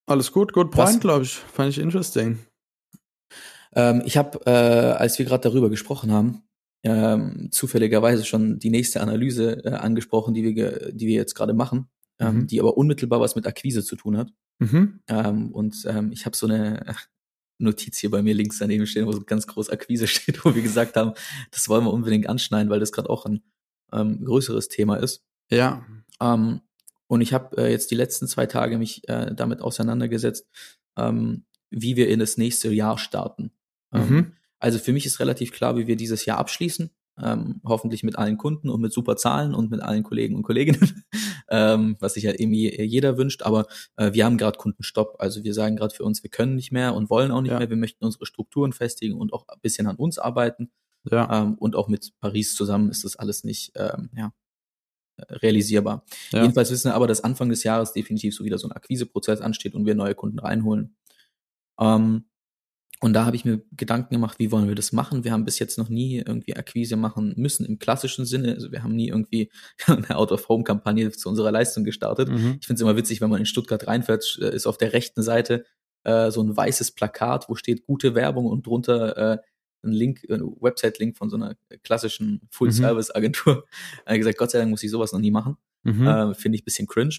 [0.06, 1.36] Alles gut, good point, glaube ich.
[1.36, 2.40] Fand ich interesting.
[3.76, 6.44] Ähm, ich habe, äh, als wir gerade darüber gesprochen haben,
[6.84, 11.88] ähm, zufälligerweise schon die nächste Analyse äh, angesprochen, die wir, die wir jetzt gerade machen,
[12.20, 12.48] ähm, mhm.
[12.48, 14.32] die aber unmittelbar was mit Akquise zu tun hat.
[14.60, 15.00] Mhm.
[15.08, 16.86] Ähm, und ähm, ich habe so eine
[17.58, 20.62] Notiz hier bei mir links daneben stehen, wo so ganz groß Akquise steht, wo wir
[20.62, 21.14] gesagt haben,
[21.52, 23.42] das wollen wir unbedingt anschneiden, weil das gerade auch ein
[23.94, 25.24] ähm, größeres Thema ist.
[25.50, 25.86] Ja.
[26.20, 26.62] Ähm,
[27.08, 30.48] und ich habe äh, jetzt die letzten zwei Tage mich äh, damit auseinandergesetzt,
[30.98, 33.52] ähm, wie wir in das nächste Jahr starten.
[33.94, 34.32] Ähm, mhm.
[34.60, 36.90] Also für mich ist relativ klar, wie wir dieses Jahr abschließen.
[37.22, 41.04] Ähm, hoffentlich mit allen Kunden und mit super Zahlen und mit allen Kollegen und Kolleginnen,
[41.50, 43.44] ähm, was sich ja irgendwie jeder wünscht.
[43.44, 45.18] Aber äh, wir haben gerade Kundenstopp.
[45.20, 47.60] Also wir sagen gerade für uns, wir können nicht mehr und wollen auch nicht ja.
[47.60, 47.70] mehr.
[47.70, 50.72] Wir möchten unsere Strukturen festigen und auch ein bisschen an uns arbeiten.
[51.04, 51.44] Ja.
[51.44, 54.34] Ähm, und auch mit Paris zusammen ist das alles nicht ähm, ja,
[55.30, 56.06] realisierbar.
[56.32, 56.42] Ja.
[56.42, 59.76] Jedenfalls wissen wir aber, dass Anfang des Jahres definitiv so wieder so ein Akquiseprozess ansteht
[59.76, 60.96] und wir neue Kunden reinholen.
[61.80, 62.26] Ähm,
[63.04, 65.26] und da habe ich mir Gedanken gemacht, wie wollen wir das machen?
[65.26, 68.54] Wir haben bis jetzt noch nie irgendwie Akquise machen müssen im klassischen Sinne.
[68.54, 69.52] Also wir haben nie irgendwie
[69.88, 72.30] eine Out-of-Home-Kampagne zu unserer Leistung gestartet.
[72.30, 72.60] Mhm.
[72.62, 75.22] Ich finde es immer witzig, wenn man in Stuttgart reinfährt, äh, ist auf der rechten
[75.22, 75.66] Seite
[76.06, 79.38] äh, so ein weißes Plakat, wo steht gute Werbung und drunter äh,
[79.84, 83.56] ein Link, ein Website-Link von so einer klassischen Full-Service-Agentur.
[83.56, 83.62] Mhm.
[84.06, 85.58] Er hat gesagt, Gott sei Dank muss ich sowas noch nie machen.
[85.84, 86.08] Mhm.
[86.08, 87.16] Äh, Finde ich ein bisschen cringe.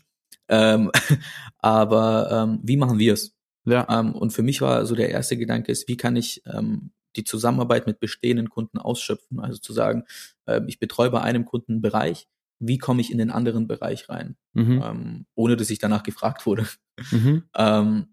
[0.49, 0.91] Ähm,
[1.59, 3.35] aber ähm, wie machen wir es?
[3.65, 3.87] Ja.
[3.89, 7.25] Ähm, und für mich war so der erste Gedanke ist, wie kann ich ähm, die
[7.25, 9.41] Zusammenarbeit mit bestehenden Kunden ausschöpfen?
[9.41, 10.05] Also zu sagen,
[10.47, 14.37] äh, ich betreue bei einem Kundenbereich, wie komme ich in den anderen Bereich rein?
[14.53, 14.83] Mhm.
[14.85, 16.67] Ähm, ohne dass ich danach gefragt wurde.
[17.11, 17.45] Mhm.
[17.57, 18.09] ähm,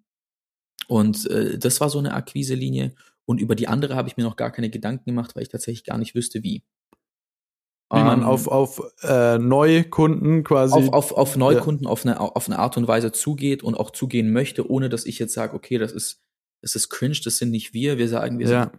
[0.87, 2.93] und äh, das war so eine Akquise-Linie.
[3.31, 5.85] Und über die andere habe ich mir noch gar keine Gedanken gemacht, weil ich tatsächlich
[5.85, 6.63] gar nicht wüsste, wie.
[7.89, 10.73] Wie man ähm, auf, auf äh, Neukunden quasi.
[10.73, 11.89] Auf, auf, auf Neukunden ja.
[11.89, 15.17] auf, eine, auf eine Art und Weise zugeht und auch zugehen möchte, ohne dass ich
[15.17, 16.21] jetzt sage, okay, das ist,
[16.61, 17.97] das ist cringe, das sind nicht wir.
[17.97, 18.71] Wir sagen, wir ja.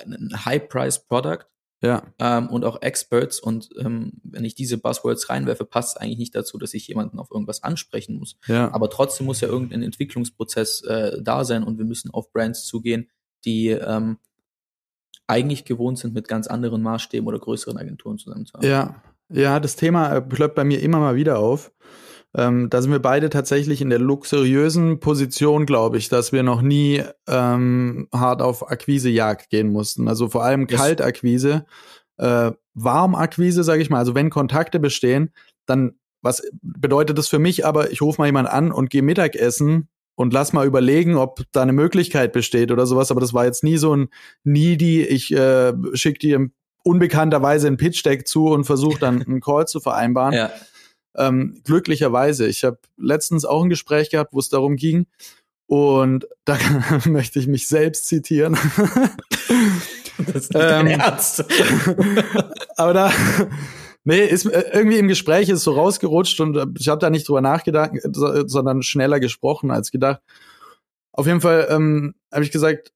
[0.00, 1.44] sind ein High-Price-Product.
[1.82, 2.02] Ja.
[2.18, 3.40] Ähm, und auch Experts.
[3.40, 7.18] Und ähm, wenn ich diese Buzzwords reinwerfe, passt es eigentlich nicht dazu, dass ich jemanden
[7.18, 8.38] auf irgendwas ansprechen muss.
[8.46, 8.72] Ja.
[8.72, 13.10] Aber trotzdem muss ja irgendein Entwicklungsprozess äh, da sein und wir müssen auf Brands zugehen,
[13.44, 14.18] die ähm,
[15.26, 18.70] eigentlich gewohnt sind, mit ganz anderen Maßstäben oder größeren Agenturen zusammenzuarbeiten.
[18.70, 21.70] Ja, ja, das Thema plöppt bei mir immer mal wieder auf.
[22.34, 26.62] Ähm, da sind wir beide tatsächlich in der luxuriösen Position, glaube ich, dass wir noch
[26.62, 30.08] nie ähm, hart auf Akquisejagd gehen mussten.
[30.08, 31.64] Also vor allem Kaltakquise,
[32.18, 33.98] äh, Warmakquise, sage ich mal.
[33.98, 35.32] Also wenn Kontakte bestehen,
[35.66, 37.64] dann was bedeutet das für mich?
[37.64, 41.62] Aber ich rufe mal jemand an und gehe Mittagessen und lass mal überlegen, ob da
[41.62, 43.12] eine Möglichkeit besteht oder sowas.
[43.12, 44.08] Aber das war jetzt nie so ein
[44.42, 46.50] needy, ich äh, schicke dir
[46.82, 50.34] unbekannterweise ein Pitch-Deck zu und versuche dann einen Call zu vereinbaren.
[50.34, 50.50] Ja.
[51.16, 52.48] Ähm, glücklicherweise.
[52.48, 55.06] Ich habe letztens auch ein Gespräch gehabt, wo es darum ging.
[55.66, 56.58] Und da
[57.04, 58.58] möchte ich mich selbst zitieren.
[60.18, 61.44] Das ist nicht ähm, Ernst.
[62.76, 63.12] aber da,
[64.08, 67.28] Nee, ist äh, irgendwie im Gespräch ist so rausgerutscht und äh, ich habe da nicht
[67.28, 70.22] drüber nachgedacht, äh, sondern schneller gesprochen als gedacht.
[71.12, 72.94] Auf jeden Fall ähm, habe ich gesagt,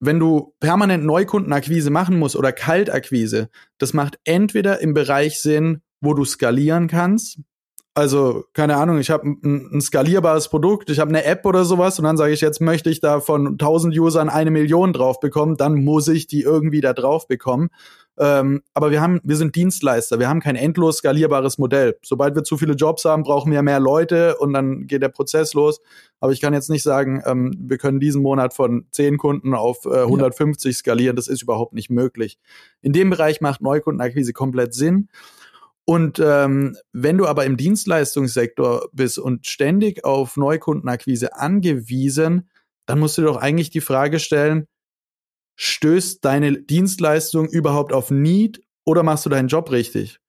[0.00, 6.12] wenn du permanent Neukundenakquise machen musst oder Kaltakquise, das macht entweder im Bereich Sinn, wo
[6.12, 7.38] du skalieren kannst,
[7.94, 12.00] Also, keine Ahnung, ich habe ein, ein, skalierbares Produkt, ich habe eine App oder sowas
[12.00, 15.56] und dann sage ich, jetzt möchte ich da von 1000 Usern eine Million drauf bekommen,
[15.56, 17.68] dann muss ich die irgendwie da drauf bekommen.
[18.20, 21.96] Ähm, aber wir haben, wir sind Dienstleister, wir haben kein endlos skalierbares Modell.
[22.02, 25.54] Sobald wir zu viele Jobs haben, brauchen wir mehr Leute und dann geht der Prozess
[25.54, 25.80] los.
[26.18, 29.84] Aber ich kann jetzt nicht sagen, ähm, wir können diesen Monat von 10 Kunden auf
[29.84, 30.78] äh, 150 ja.
[30.78, 31.16] skalieren.
[31.16, 32.38] Das ist überhaupt nicht möglich.
[32.80, 35.08] In dem Bereich macht Neukundenakquise komplett Sinn.
[35.84, 42.48] Und ähm, wenn du aber im Dienstleistungssektor bist und ständig auf Neukundenakquise angewiesen,
[42.84, 44.66] dann musst du doch eigentlich die Frage stellen,
[45.58, 50.20] stößt deine Dienstleistung überhaupt auf Need oder machst du deinen Job richtig?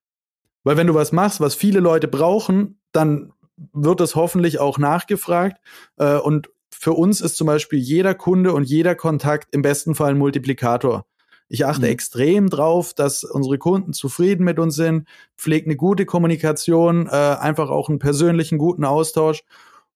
[0.64, 3.32] Weil wenn du was machst, was viele Leute brauchen, dann
[3.72, 5.62] wird es hoffentlich auch nachgefragt.
[5.98, 10.12] Äh, und für uns ist zum Beispiel jeder Kunde und jeder Kontakt im besten Fall
[10.12, 11.06] ein Multiplikator.
[11.48, 11.92] Ich achte mhm.
[11.92, 17.70] extrem drauf, dass unsere Kunden zufrieden mit uns sind, pflegt eine gute Kommunikation, äh, einfach
[17.70, 19.44] auch einen persönlichen guten Austausch.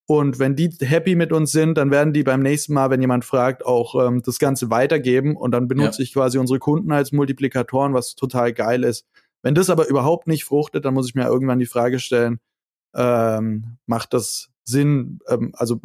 [0.05, 3.23] Und wenn die happy mit uns sind, dann werden die beim nächsten Mal, wenn jemand
[3.23, 5.37] fragt, auch ähm, das Ganze weitergeben.
[5.37, 6.03] Und dann benutze ja.
[6.03, 9.05] ich quasi unsere Kunden als Multiplikatoren, was total geil ist.
[9.43, 12.39] Wenn das aber überhaupt nicht fruchtet, dann muss ich mir irgendwann die Frage stellen,
[12.95, 15.79] ähm, macht das Sinn, ähm, also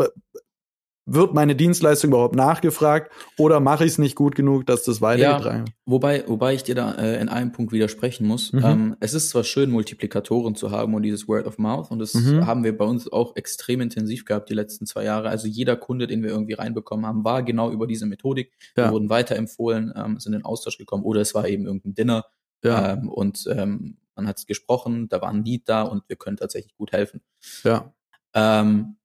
[1.11, 5.61] wird meine Dienstleistung überhaupt nachgefragt oder mache ich es nicht gut genug, dass das weitergetragen
[5.61, 5.69] wird?
[5.69, 8.53] Ja, wobei, wobei ich dir da äh, in einem Punkt widersprechen muss.
[8.53, 8.65] Mhm.
[8.65, 12.15] Ähm, es ist zwar schön, Multiplikatoren zu haben und dieses Word of Mouth und das
[12.15, 12.47] mhm.
[12.47, 15.29] haben wir bei uns auch extrem intensiv gehabt die letzten zwei Jahre.
[15.31, 18.53] Also jeder Kunde, den wir irgendwie reinbekommen haben, war genau über diese Methodik.
[18.77, 18.87] Ja.
[18.87, 22.25] Wir wurden weiterempfohlen, ähm, sind in Austausch gekommen oder es war eben irgendein Dinner
[22.63, 22.93] ja.
[22.93, 26.75] ähm, und ähm, man hat gesprochen, da war ein Lied da und wir können tatsächlich
[26.77, 27.21] gut helfen.
[27.63, 27.95] Ja.
[28.35, 28.97] Ähm,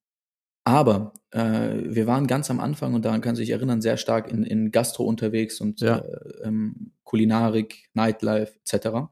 [0.63, 4.43] aber äh, wir waren ganz am Anfang und daran kann sich erinnern, sehr stark in,
[4.43, 5.97] in Gastro unterwegs und ja.
[5.97, 9.09] äh, ähm, Kulinarik, Nightlife etc.,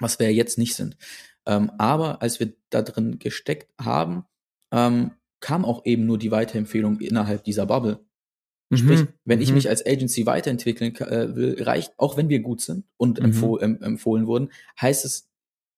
[0.00, 0.96] was wir ja jetzt nicht sind.
[1.46, 4.24] Ähm, aber als wir da drin gesteckt haben,
[4.72, 8.00] ähm, kam auch eben nur die Weiterempfehlung innerhalb dieser Bubble.
[8.70, 8.76] Mhm.
[8.76, 9.42] Sprich, wenn mhm.
[9.42, 13.26] ich mich als Agency weiterentwickeln äh, will, reicht, auch wenn wir gut sind und mhm.
[13.26, 14.50] empfoh empfohlen wurden,
[14.80, 15.29] heißt es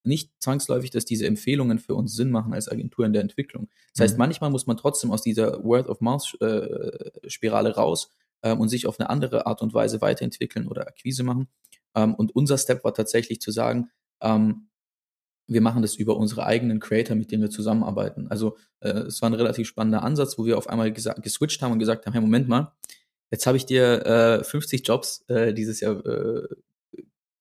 [0.05, 3.69] nicht zwangsläufig, dass diese Empfehlungen für uns Sinn machen als Agentur in der Entwicklung.
[3.95, 4.19] Das heißt, mhm.
[4.19, 8.11] manchmal muss man trotzdem aus dieser Word-of-Mouth-Spirale äh, raus
[8.43, 11.49] ähm, und sich auf eine andere Art und Weise weiterentwickeln oder Akquise machen.
[11.95, 14.69] Ähm, und unser Step war tatsächlich zu sagen, ähm,
[15.47, 18.29] wir machen das über unsere eigenen Creator, mit denen wir zusammenarbeiten.
[18.29, 21.79] Also äh, es war ein relativ spannender Ansatz, wo wir auf einmal geswitcht haben und
[21.79, 22.73] gesagt haben, hey, Moment mal,
[23.31, 26.49] jetzt habe ich dir äh, 50 Jobs äh, dieses Jahr äh,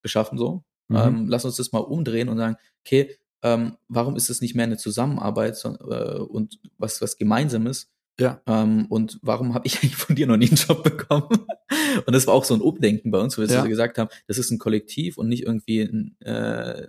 [0.01, 0.97] geschaffen, so, Mhm.
[0.97, 4.65] Ähm, lass uns das mal umdrehen und sagen, okay, ähm, warum ist es nicht mehr
[4.65, 7.89] eine Zusammenarbeit so, äh, und was, was Gemeinsames?
[8.19, 8.41] Ja.
[8.45, 11.27] Ähm, und warum habe ich eigentlich von dir noch nie einen Job bekommen?
[12.05, 13.65] und das war auch so ein Umdenken bei uns, wo wir ja.
[13.65, 16.87] gesagt haben, das ist ein Kollektiv und nicht irgendwie ein, äh,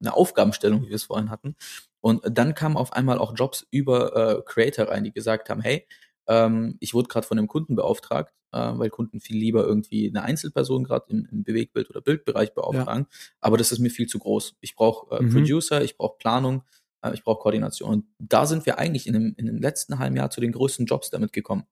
[0.00, 1.54] eine Aufgabenstellung, wie wir es vorhin hatten.
[2.00, 5.86] Und dann kamen auf einmal auch Jobs über äh, Creator rein, die gesagt haben, hey,
[6.30, 10.22] ähm, ich wurde gerade von einem Kunden beauftragt, äh, weil Kunden viel lieber irgendwie eine
[10.22, 13.06] Einzelperson gerade im, im, Bewegtbild- oder Bildbereich beauftragen.
[13.10, 13.18] Ja.
[13.40, 14.56] Aber das ist mir viel zu groß.
[14.60, 15.32] Ich brauche äh, mhm.
[15.32, 16.62] Producer, ich brauche Planung,
[17.02, 17.90] äh, ich brauche Koordination.
[17.90, 20.86] Und da sind wir eigentlich in dem, in dem letzten halben Jahr zu den größten
[20.86, 21.64] Jobs damit gekommen.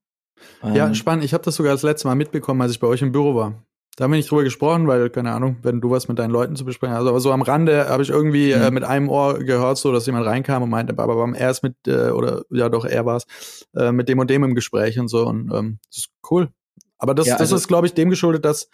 [0.63, 1.25] Ja, ähm, spannend.
[1.25, 3.65] Ich habe das sogar das letzte Mal mitbekommen, als ich bei euch im Büro war.
[3.99, 6.55] Da haben wir nicht drüber gesprochen, weil, keine Ahnung, wenn du was mit deinen Leuten
[6.55, 7.09] zu besprechen hast.
[7.09, 8.63] Aber so am Rande habe ich irgendwie mhm.
[8.63, 11.75] äh, mit einem Ohr gehört, so dass jemand reinkam und meinte, aber er ist mit,
[11.89, 15.09] äh, oder ja doch, er war es, äh, mit dem und dem im Gespräch und
[15.09, 15.27] so.
[15.27, 16.49] Und ähm, das ist cool.
[16.97, 18.71] Aber das, ja, also das ist, glaube ich, dem geschuldet, dass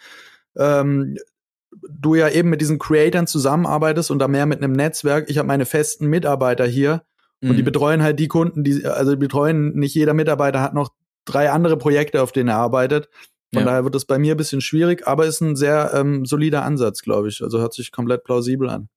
[0.57, 1.17] ähm,
[1.89, 5.27] du ja eben mit diesen Creatoren zusammenarbeitest und da mehr mit einem Netzwerk.
[5.27, 7.01] Ich habe meine festen Mitarbeiter hier
[7.41, 7.49] mhm.
[7.49, 7.65] und die mhm.
[7.65, 10.91] betreuen halt die Kunden, die, also die betreuen, nicht jeder Mitarbeiter hat noch
[11.25, 13.09] drei andere Projekte, auf denen er arbeitet.
[13.55, 13.69] Von ja.
[13.69, 17.01] daher wird es bei mir ein bisschen schwierig, aber ist ein sehr ähm, solider Ansatz,
[17.01, 17.41] glaube ich.
[17.41, 18.89] Also hört sich komplett plausibel an.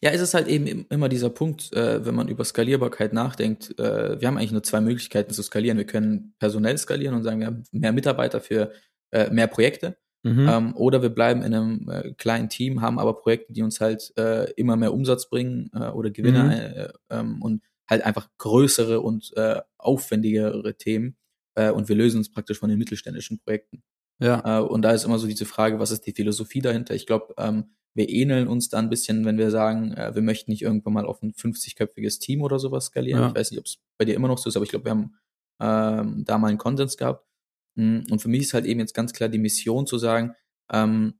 [0.00, 3.78] Ja, es ist halt eben immer dieser Punkt, äh, wenn man über Skalierbarkeit nachdenkt.
[3.78, 5.78] Äh, wir haben eigentlich nur zwei Möglichkeiten zu skalieren.
[5.78, 8.72] Wir können personell skalieren und sagen, wir haben mehr Mitarbeiter für
[9.10, 9.96] äh, mehr Projekte.
[10.24, 10.48] Mhm.
[10.48, 14.12] Ähm, oder wir bleiben in einem äh, kleinen Team, haben aber Projekte, die uns halt
[14.16, 17.14] äh, immer mehr Umsatz bringen äh, oder Gewinne mhm.
[17.14, 19.34] äh, ähm, und halt einfach größere und
[19.76, 21.16] aufwendigere Themen.
[21.54, 23.82] Und wir lösen uns praktisch von den mittelständischen Projekten.
[24.18, 24.60] Ja.
[24.60, 26.94] Äh, und da ist immer so diese Frage, was ist die Philosophie dahinter?
[26.94, 30.50] Ich glaube, ähm, wir ähneln uns da ein bisschen, wenn wir sagen, äh, wir möchten
[30.50, 33.20] nicht irgendwann mal auf ein 50-köpfiges Team oder sowas skalieren.
[33.20, 33.28] Ja.
[33.28, 34.92] Ich weiß nicht, ob es bei dir immer noch so ist, aber ich glaube, wir
[34.92, 35.14] haben
[35.60, 37.26] ähm, da mal einen Konsens gehabt.
[37.74, 40.34] Mm, und für mich ist halt eben jetzt ganz klar die Mission zu sagen,
[40.70, 41.14] ähm,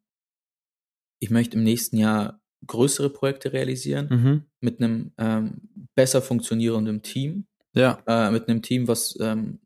[1.21, 4.43] ich möchte im nächsten Jahr größere Projekte realisieren mhm.
[4.61, 7.47] mit einem ähm, besser funktionierenden Team.
[7.75, 8.03] Ja.
[8.07, 9.61] Äh, mit einem Team, was ähm,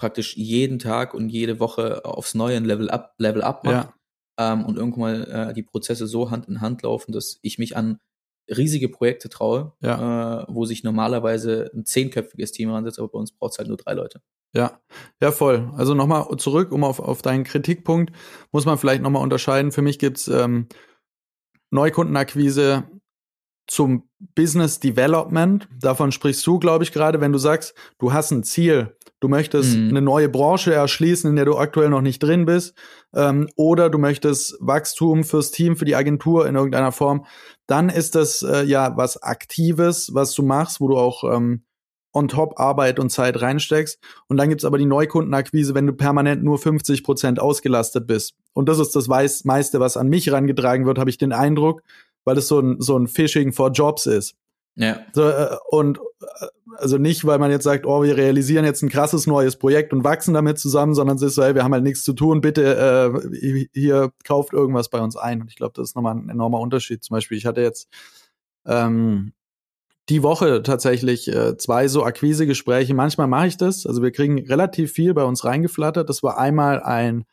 [0.00, 3.92] praktisch jeden Tag und jede Woche aufs neue Level up, Level up macht.
[4.38, 4.52] Ja.
[4.52, 7.76] Ähm, und irgendwann mal äh, die Prozesse so Hand in Hand laufen, dass ich mich
[7.76, 7.98] an
[8.48, 10.40] riesige Projekte traue, Ja.
[10.40, 13.76] äh, wo sich normalerweise ein zehnköpfiges Team ransetzt, aber bei uns braucht es halt nur
[13.76, 14.22] drei Leute.
[14.56, 14.80] Ja,
[15.20, 15.70] ja, voll.
[15.76, 18.12] Also nochmal zurück, um auf, auf deinen Kritikpunkt,
[18.50, 19.70] muss man vielleicht nochmal unterscheiden.
[19.70, 20.66] Für mich gibt's ähm,
[21.70, 22.84] Neukundenakquise
[23.68, 25.66] zum Business Development.
[25.80, 29.76] Davon sprichst du, glaube ich, gerade, wenn du sagst, du hast ein Ziel, du möchtest
[29.76, 29.88] Mhm.
[29.88, 32.74] eine neue Branche erschließen, in der du aktuell noch nicht drin bist,
[33.14, 37.24] ähm, oder du möchtest Wachstum fürs Team, für die Agentur in irgendeiner Form,
[37.66, 41.62] dann ist das äh, ja was Aktives, was du machst, wo du auch ähm,
[42.12, 44.00] on top Arbeit und Zeit reinsteckst.
[44.26, 48.34] Und dann gibt's aber die Neukundenakquise, wenn du permanent nur 50 Prozent ausgelastet bist.
[48.52, 51.82] Und das ist das meiste, was an mich rangetragen wird, habe ich den Eindruck,
[52.24, 54.34] weil es so ein, so ein Phishing for Jobs ist.
[54.76, 55.00] Ja.
[55.12, 58.88] So, äh, und äh, also nicht, weil man jetzt sagt, oh, wir realisieren jetzt ein
[58.88, 61.82] krasses neues Projekt und wachsen damit zusammen, sondern es ist so, hey, wir haben halt
[61.82, 65.42] nichts zu tun, bitte äh, hier kauft irgendwas bei uns ein.
[65.42, 67.02] Und ich glaube, das ist nochmal ein enormer Unterschied.
[67.02, 67.88] Zum Beispiel, ich hatte jetzt
[68.66, 69.32] ähm,
[70.08, 72.94] die Woche tatsächlich äh, zwei so Akquisegespräche.
[72.94, 73.86] Manchmal mache ich das.
[73.86, 76.08] Also wir kriegen relativ viel bei uns reingeflattert.
[76.08, 77.24] Das war einmal ein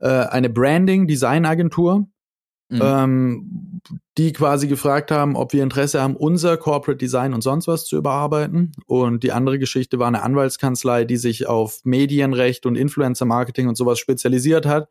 [0.00, 2.06] äh, eine Branding-Design-Agentur,
[2.70, 2.80] Mhm.
[2.82, 3.80] ähm,
[4.18, 7.96] die quasi gefragt haben, ob wir Interesse haben, unser Corporate Design und sonst was zu
[7.96, 8.72] überarbeiten.
[8.86, 13.98] Und die andere Geschichte war eine Anwaltskanzlei, die sich auf Medienrecht und Influencer-Marketing und sowas
[13.98, 14.88] spezialisiert hat.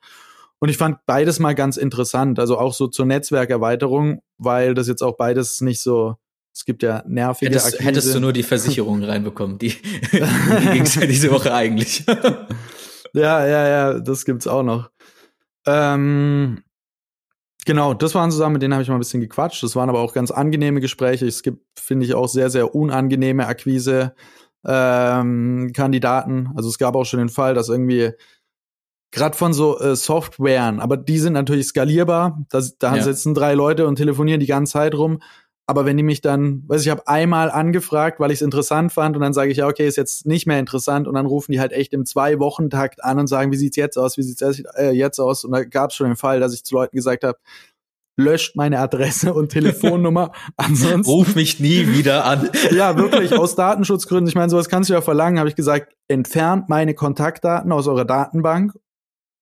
[0.59, 5.03] Und ich fand beides mal ganz interessant, also auch so zur Netzwerkerweiterung, weil das jetzt
[5.03, 6.15] auch beides nicht so,
[6.51, 7.83] es gibt ja nervige Hättest, Akquise.
[7.83, 9.75] hättest du nur die Versicherung reinbekommen, die,
[10.11, 12.03] die ging ja diese Woche eigentlich.
[13.13, 14.91] Ja, ja, ja, das gibt's auch noch.
[15.65, 16.61] Ähm,
[17.67, 19.61] genau, das waren zusammen, mit denen habe ich mal ein bisschen gequatscht.
[19.61, 21.27] Das waren aber auch ganz angenehme Gespräche.
[21.27, 24.15] Es gibt, finde ich, auch sehr, sehr unangenehme Akquise.
[24.65, 26.49] Ähm, Kandidaten.
[26.55, 28.11] Also es gab auch schon den Fall, dass irgendwie
[29.11, 32.43] gerade von so äh, Softwaren, aber die sind natürlich skalierbar.
[32.49, 33.03] Da, da Ja.
[33.03, 35.19] sitzen drei Leute und telefonieren die ganze Zeit rum.
[35.69, 38.93] Aber wenn die mich dann, weiß ich, ich habe einmal angefragt, weil ich es interessant
[38.93, 41.51] fand und dann sage ich, ja, okay, ist jetzt nicht mehr interessant und dann rufen
[41.51, 44.63] die halt echt im Zwei-Wochen-Takt an und sagen, wie sieht's jetzt aus, wie sieht's jetzt,
[44.77, 45.43] äh, jetzt aus?
[45.43, 47.37] Und da gab es schon den Fall, dass ich zu Leuten gesagt habe,
[48.15, 50.31] löscht meine Adresse und Telefonnummer.
[50.57, 52.49] Ansonsten Ruf mich nie wieder an.
[52.71, 54.29] ja, wirklich, aus Datenschutzgründen.
[54.29, 58.05] Ich meine, sowas kannst du ja verlangen, habe ich gesagt, entfernt meine Kontaktdaten aus eurer
[58.05, 58.73] Datenbank.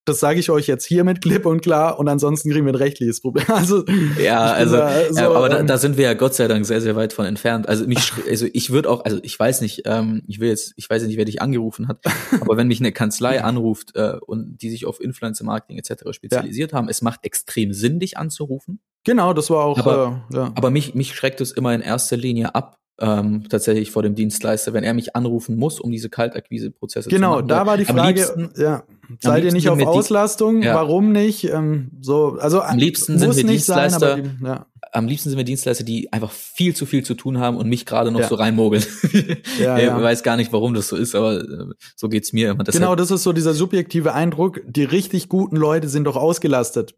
[0.06, 3.22] Das sage ich euch jetzt hiermit klipp und klar und ansonsten kriegen wir ein rechtliches
[3.22, 3.46] Problem.
[3.50, 3.84] Also,
[4.22, 6.66] Ja, also, da so, ja, aber da, ähm, da sind wir ja Gott sei Dank
[6.66, 7.68] sehr, sehr weit von entfernt.
[7.68, 10.88] Also mich, also ich würde auch, also ich weiß nicht, ähm, ich will jetzt, ich
[10.90, 12.00] weiß ja nicht, wer dich angerufen hat,
[12.42, 16.04] aber wenn mich eine Kanzlei anruft äh, und die sich auf Influencer-Marketing etc.
[16.12, 18.80] spezialisiert haben, es macht extrem Sinn, dich anzurufen.
[19.04, 20.52] genau, das war auch, Aber- äh, ja.
[20.56, 24.74] Aber mich, mich schreckt es immer in erster Linie ab, ähm, tatsächlich vor dem Dienstleister,
[24.74, 27.48] wenn er mich anrufen muss, um diese Kaltakquise-Prozesse zu Genau, machen.
[27.50, 28.84] da war die Frage, liebsten- ja,
[29.20, 30.62] seid ihr nicht sind auf Auslastung?
[30.62, 30.76] Ja.
[30.76, 31.44] Warum nicht?
[31.46, 34.66] Ähm, so, also Am liebsten sind muss wir nicht sein, aber Dienstleister, die, ja.
[34.94, 37.86] am liebsten sind wir Dienstleister, die einfach viel zu viel zu tun haben und mich
[37.86, 38.28] gerade noch Ja.
[38.30, 38.84] so reinmogeln.
[39.60, 41.66] Ja, ich weiß gar nicht, warum das so ist, aber äh,
[41.98, 42.64] so geht's mir immer.
[42.64, 46.96] Deshalb, Genau, das ist so dieser subjektive Eindruck, die richtig guten Leute sind doch ausgelastet.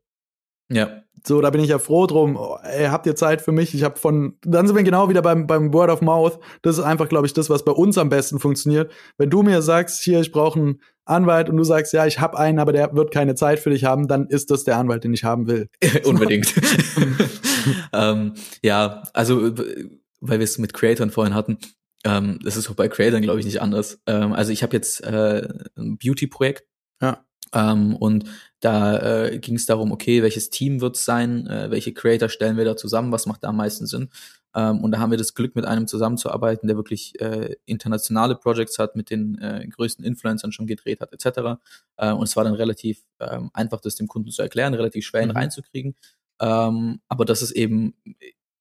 [0.72, 2.36] Ja, So, da bin ich ja froh drum.
[2.38, 3.74] Oh, ey, habt ihr Zeit für mich?
[3.74, 6.40] Ich habe von, dann sind wir genau wieder beim, beim Word of Mouth.
[6.62, 8.92] Das ist einfach, glaube ich, das, was bei uns am besten funktioniert.
[9.18, 12.38] Wenn du mir sagst, hier, ich brauche einen Anwalt und du sagst, ja, ich habe
[12.38, 15.14] einen, aber der wird keine Zeit für dich haben, dann ist das der Anwalt, den
[15.14, 15.70] ich haben will.
[16.06, 16.54] unbedingt.
[17.94, 19.52] ähm, ja, also
[20.20, 21.58] weil wir es mit Creatoren vorhin hatten,
[22.04, 24.00] ähm, das ist auch bei Creatoren, glaube ich, nicht anders.
[24.08, 26.64] Ähm, also ich habe jetzt äh, ein Beauty-Projekt
[27.02, 27.26] Ja.
[27.54, 28.26] ähm, und
[28.60, 32.58] da äh, ging es darum, okay, welches Team wird es sein, äh, welche Creator stellen
[32.58, 34.10] wir da zusammen, was macht da am meisten Sinn.
[34.56, 38.80] Ähm, und da haben wir das Glück, mit einem zusammenzuarbeiten, der wirklich äh, internationale Projects
[38.80, 41.60] hat, mit den äh, größten Influencern schon gedreht hat, etc.
[41.98, 45.22] Äh, und es war dann relativ ähm, einfach, das dem Kunden zu erklären, relativ schwer
[45.22, 45.38] ihn Mhm.
[45.38, 45.96] reinzukriegen.
[46.40, 47.94] Ähm, aber das ist eben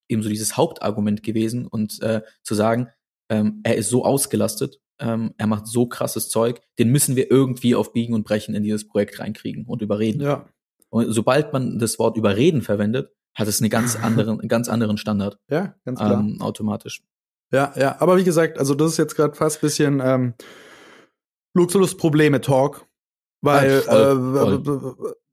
[0.08, 2.88] eben so dieses Hauptargument gewesen und äh, zu sagen,
[3.28, 7.74] ähm, er ist so ausgelastet, ähm, er macht so krasses Zeug, den müssen wir irgendwie
[7.74, 10.20] auf Biegen und Brechen in dieses Projekt reinkriegen und überreden.
[10.20, 10.48] Ja,
[10.88, 14.98] Und sobald man das Wort überreden verwendet, hat es einen ganz anderen, einen ganz anderen
[14.98, 16.20] Standard ja, ganz klar.
[16.20, 17.02] ähm, automatisch.
[17.52, 20.34] Ja, ja, aber wie gesagt, also das ist jetzt gerade fast bisschen ähm,
[21.54, 22.86] Luxusprobleme-Talk,
[23.40, 25.25] weil Ja, voll, äh,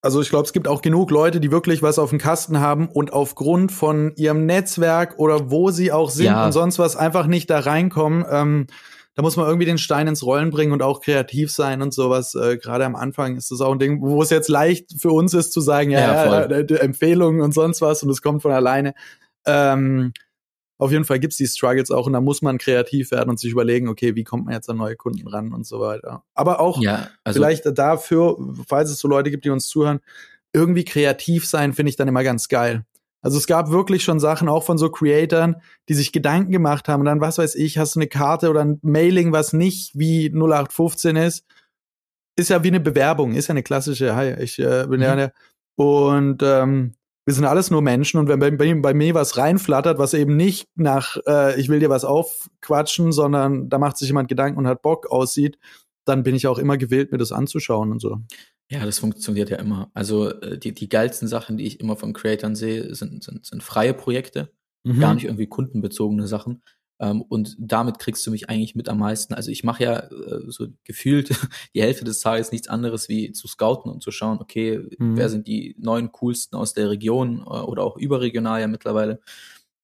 [0.00, 2.88] also ich glaube, es gibt auch genug Leute, die wirklich was auf dem Kasten haben
[2.88, 6.46] und aufgrund von ihrem Netzwerk oder wo sie auch sind Ja.
[6.46, 8.24] und sonst was einfach nicht da reinkommen.
[8.30, 8.66] Ähm,
[9.14, 12.36] da muss man irgendwie den Stein ins Rollen bringen und auch kreativ sein und sowas.
[12.36, 15.34] Äh, Gerade am Anfang ist das auch ein Ding, wo es jetzt leicht für uns
[15.34, 18.52] ist zu sagen, ja, Ja, ja, äh, Empfehlungen und sonst was und es kommt von
[18.52, 18.94] alleine.
[19.44, 20.12] Ähm,
[20.78, 23.50] auf jeden Fall gibt's die Struggles auch und da muss man kreativ werden und sich
[23.50, 26.22] überlegen, okay, wie kommt man jetzt an neue Kunden ran und so weiter.
[26.34, 30.00] Aber auch Ja, also vielleicht dafür, falls es so Leute gibt, die uns zuhören,
[30.52, 32.84] irgendwie kreativ sein, finde ich dann immer ganz geil.
[33.20, 35.56] Also es gab wirklich schon Sachen auch von so Creatoren,
[35.88, 38.64] die sich Gedanken gemacht haben und dann, was weiß ich, hast du eine Karte oder
[38.64, 41.44] ein Mailing, was nicht wie 0815 ist.
[42.36, 45.02] Ist ja wie eine Bewerbung, ist ja eine klassische, hi, ich äh, bin mhm.
[45.02, 45.30] ja.
[45.74, 46.94] Und ähm,
[47.28, 50.34] wir sind alles nur Menschen und wenn bei, bei, bei, mir was reinflattert, was eben
[50.34, 54.66] nicht nach, äh, ich will dir was aufquatschen, sondern da macht sich jemand Gedanken und
[54.66, 55.58] hat Bock aussieht,
[56.06, 58.16] dann bin ich auch immer gewillt, mir das anzuschauen und so.
[58.70, 59.90] Ja, das funktioniert ja immer.
[59.92, 63.62] Also äh, die, die geilsten Sachen, die ich immer von Creatern sehe, sind, sind, sind
[63.62, 64.50] freie Projekte,
[64.84, 64.98] mhm.
[64.98, 66.62] gar nicht irgendwie kundenbezogene Sachen.
[67.00, 69.34] Ähm, und damit kriegst du mich eigentlich mit am meisten.
[69.34, 71.30] Also ich mache ja äh, so gefühlt
[71.74, 75.16] die Hälfte des Tages nichts anderes wie zu scouten und zu schauen, okay, mhm.
[75.16, 79.20] wer sind die neuen coolsten aus der Region äh, oder auch überregional ja mittlerweile.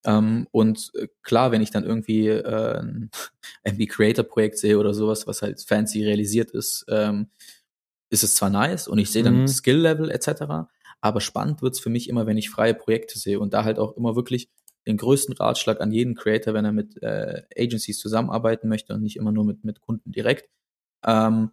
[0.05, 3.11] Ähm, und äh, klar, wenn ich dann irgendwie äh, ein
[3.65, 7.29] MB Creator Projekt sehe oder sowas, was halt fancy realisiert ist, ähm,
[8.11, 9.49] ist es zwar nice und ich sehe dann mhm.
[9.49, 10.67] Skill Level etc.,
[11.01, 13.97] aber spannend wird's für mich immer, wenn ich freie Projekte sehe und da halt auch
[13.97, 14.49] immer wirklich
[14.87, 19.17] den größten Ratschlag an jeden Creator, wenn er mit äh, Agencies zusammenarbeiten möchte und nicht
[19.17, 20.49] immer nur mit, mit Kunden direkt.
[21.05, 21.51] Ähm,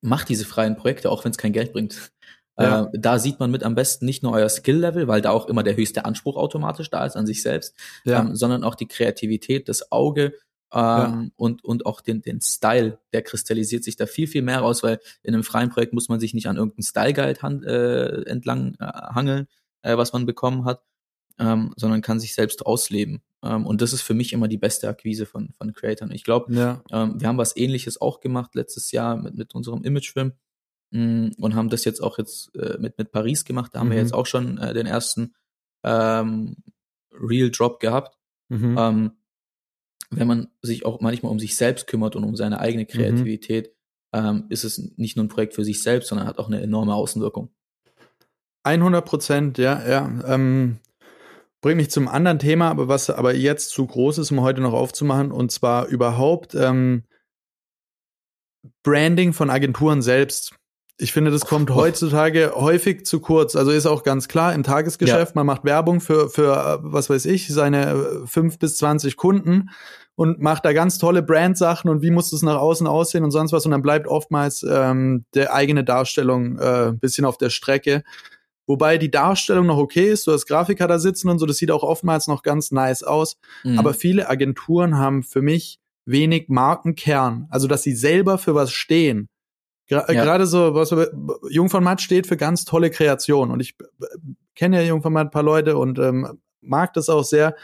[0.00, 2.12] macht diese freien Projekte, auch wenn es kein Geld bringt.
[2.56, 2.84] Ja.
[2.84, 5.64] Äh, da sieht man mit am besten nicht nur euer Skill-Level, weil da auch immer
[5.64, 8.20] der höchste Anspruch automatisch da ist an sich selbst, ja.
[8.20, 10.34] ähm, sondern auch die Kreativität, das Auge
[10.72, 11.26] ähm, ja.
[11.34, 15.00] und, und auch den, den Style, der kristallisiert sich da viel, viel mehr raus, weil
[15.24, 19.48] in einem freien Projekt muss man sich nicht an irgendeinen Style-Guide äh, entlang äh, hangeln,
[19.82, 20.82] äh, was man bekommen hat,
[21.38, 23.22] ähm, sondern kann sich selbst ausleben.
[23.42, 26.10] Ähm, und das ist für mich immer die beste Akquise von, von Creators.
[26.12, 26.82] Ich glaube, ja.
[26.90, 30.32] ähm, wir haben was ähnliches auch gemacht letztes Jahr mit, mit unserem Imagefilm
[30.90, 33.74] mm, und haben das jetzt auch jetzt äh, mit, mit Paris gemacht.
[33.74, 33.92] Da haben mhm.
[33.92, 35.34] wir jetzt auch schon äh, den ersten
[35.82, 36.56] ähm,
[37.12, 38.16] Real Drop gehabt.
[38.48, 38.76] Mhm.
[38.78, 39.12] Ähm,
[40.10, 42.88] wenn man sich auch manchmal um sich selbst kümmert und um seine eigene mhm.
[42.88, 43.72] Kreativität,
[44.14, 44.44] mhm.
[44.48, 47.50] ist es nicht nur ein Projekt für sich selbst, sondern hat auch eine enorme Außenwirkung.
[48.62, 50.08] 100 Prozent, ja, ja.
[50.26, 50.78] Ähm,
[51.64, 54.74] bringt mich zum anderen Thema, aber was aber jetzt zu groß ist, um heute noch
[54.74, 57.04] aufzumachen, und zwar überhaupt ähm,
[58.82, 60.54] Branding von Agenturen selbst.
[60.98, 63.56] Ich finde, das kommt heutzutage häufig zu kurz.
[63.56, 65.36] Also ist auch ganz klar im Tagesgeschäft, ja.
[65.36, 69.70] man macht Werbung für, für, was weiß ich, seine fünf bis zwanzig Kunden
[70.16, 73.52] und macht da ganz tolle Brandsachen und wie muss es nach außen aussehen und sonst
[73.52, 73.64] was.
[73.64, 78.04] Und dann bleibt oftmals ähm, der eigene Darstellung äh, bisschen auf der Strecke.
[78.66, 81.70] Wobei die Darstellung noch okay ist, du hast Grafiker da sitzen und so, das sieht
[81.70, 83.36] auch oftmals noch ganz nice aus.
[83.62, 83.78] Mhm.
[83.78, 87.46] Aber viele Agenturen haben für mich wenig Markenkern.
[87.50, 89.28] Also, dass sie selber für was stehen.
[89.88, 90.24] Gra ja.
[90.24, 90.94] Gerade so, was
[91.50, 93.50] Jung von Matt steht für ganz tolle Kreation.
[93.50, 93.76] Und ich
[94.54, 97.54] kenne ja Jung von Matt ein paar Leute und ähm, mag das auch sehr.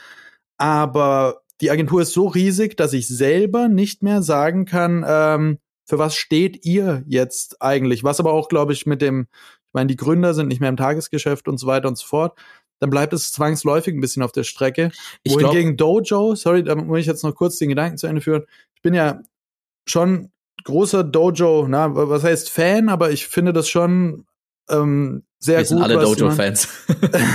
[0.59, 5.99] Aber die Agentur ist so riesig, dass ich selber nicht mehr sagen kann, ähm, für
[5.99, 8.05] was steht ihr jetzt eigentlich?
[8.05, 9.27] Was aber auch, glaube ich, mit dem
[9.71, 12.37] ich meine, die Gründer sind nicht mehr im Tagesgeschäft und so weiter und so fort,
[12.81, 14.91] dann bleibt es zwangsläufig ein bisschen auf der Strecke.
[15.23, 18.45] Ich Wohingegen Dojo, sorry, da muss ich jetzt noch kurz den Gedanken zu Ende führen.
[18.75, 19.21] Ich bin ja
[19.87, 20.33] schon
[20.65, 24.27] großer Dojo, na, was heißt Fan, aber ich finde das schon
[24.69, 25.71] ähm, sehr Wir gut.
[25.71, 26.69] Wir sind alle Dojo-Fans.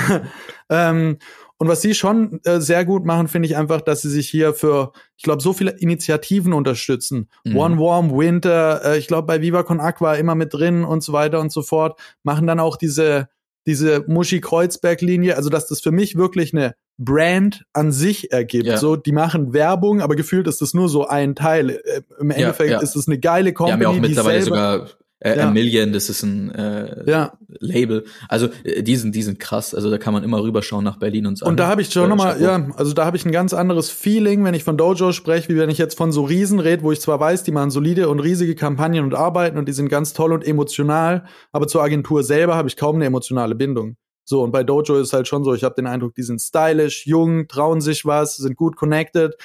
[0.69, 1.19] ähm,
[1.57, 4.53] und was sie schon äh, sehr gut machen, finde ich einfach, dass sie sich hier
[4.53, 7.29] für, ich glaube, so viele Initiativen unterstützen.
[7.45, 7.57] Mhm.
[7.57, 11.13] One Warm Winter, äh, ich glaube, bei Viva Con Aqua immer mit drin und so
[11.13, 11.97] weiter und so fort.
[12.23, 13.29] Machen dann auch diese,
[13.65, 18.65] diese Muschi-Kreuzberg-Linie, also dass das für mich wirklich eine Brand an sich ergibt.
[18.65, 18.77] Ja.
[18.77, 21.69] So, die machen Werbung, aber gefühlt ist das nur so ein Teil.
[21.69, 22.83] Äh, Im Endeffekt ja, ja.
[22.83, 23.79] ist es eine geile Company.
[23.79, 24.89] Die haben ja auch mittlerweile sogar
[25.19, 25.47] äh, ja.
[25.47, 27.33] A Million, das ist ein äh, ja.
[27.59, 28.05] Label.
[28.27, 29.73] Also äh, die sind, die sind krass.
[29.73, 31.45] Also da kann man immer rüberschauen nach Berlin und so.
[31.45, 33.89] Und da habe ich schon äh, nochmal, ja, also da habe ich ein ganz anderes
[33.89, 36.91] Feeling, wenn ich von Dojo spreche, wie wenn ich jetzt von so Riesen rede, wo
[36.91, 40.13] ich zwar weiß, die machen solide und riesige Kampagnen und arbeiten und die sind ganz
[40.13, 43.95] toll und emotional, aber zur Agentur selber habe ich kaum eine emotionale Bindung.
[44.27, 47.05] So, und bei Dojo ist halt schon so, ich habe den Eindruck, die sind stylisch,
[47.05, 49.35] jung, trauen sich was, sind gut connected,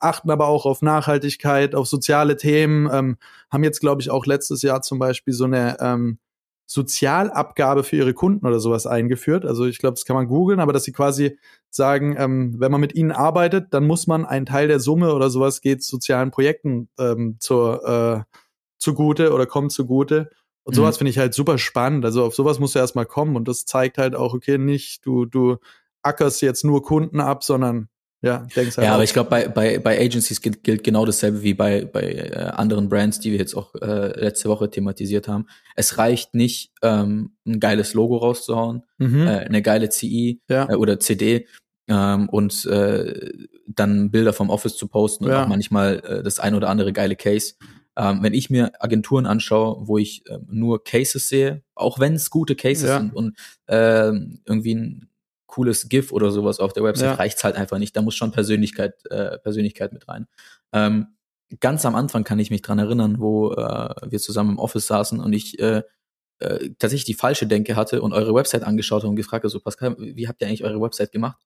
[0.00, 3.16] achten aber auch auf Nachhaltigkeit, auf soziale Themen, ähm,
[3.50, 6.18] haben jetzt, glaube ich, auch letztes Jahr zum Beispiel so eine ähm,
[6.66, 9.44] Sozialabgabe für ihre Kunden oder sowas eingeführt.
[9.44, 11.36] Also ich glaube, das kann man googeln, aber dass sie quasi
[11.68, 15.30] sagen, ähm, wenn man mit ihnen arbeitet, dann muss man einen Teil der Summe oder
[15.30, 18.36] sowas geht sozialen Projekten ähm, zur, äh,
[18.78, 20.30] zugute oder kommt zugute.
[20.62, 20.98] Und sowas mhm.
[20.98, 22.04] finde ich halt super spannend.
[22.04, 25.24] Also auf sowas musst du erstmal kommen und das zeigt halt auch, okay, nicht du,
[25.24, 25.56] du
[26.02, 27.88] ackerst jetzt nur Kunden ab, sondern
[28.22, 31.42] ja, denkst halt Ja, aber ich glaube, bei, bei, bei Agencies gilt, gilt genau dasselbe
[31.42, 35.46] wie bei, bei äh, anderen Brands, die wir jetzt auch äh, letzte Woche thematisiert haben.
[35.74, 39.26] Es reicht nicht, ähm, ein geiles Logo rauszuhauen, mhm.
[39.26, 40.68] äh, eine geile CI ja.
[40.68, 41.46] äh, oder CD
[41.88, 43.32] ähm, und äh,
[43.66, 45.44] dann Bilder vom Office zu posten und ja.
[45.44, 47.54] auch manchmal äh, das ein oder andere geile Case.
[47.96, 52.30] Ähm, wenn ich mir Agenturen anschaue, wo ich äh, nur Cases sehe, auch wenn es
[52.30, 52.98] gute Cases ja.
[52.98, 54.12] sind und äh,
[54.46, 55.09] irgendwie ein
[55.50, 57.14] cooles GIF oder sowas auf der Website Ja.
[57.14, 57.94] reicht's halt einfach nicht.
[57.96, 60.26] Da muss schon Persönlichkeit, äh, Persönlichkeit mit rein.
[60.72, 61.08] Ähm,
[61.60, 65.20] ganz am Anfang kann ich mich dran erinnern, wo äh, wir zusammen im Office saßen
[65.20, 65.82] und ich äh,
[66.38, 69.60] äh, tatsächlich die falsche Denke hatte und eure Website angeschaut habe und gefragt habe, so
[69.60, 71.40] Pascal, wie habt ihr eigentlich eure Website gemacht?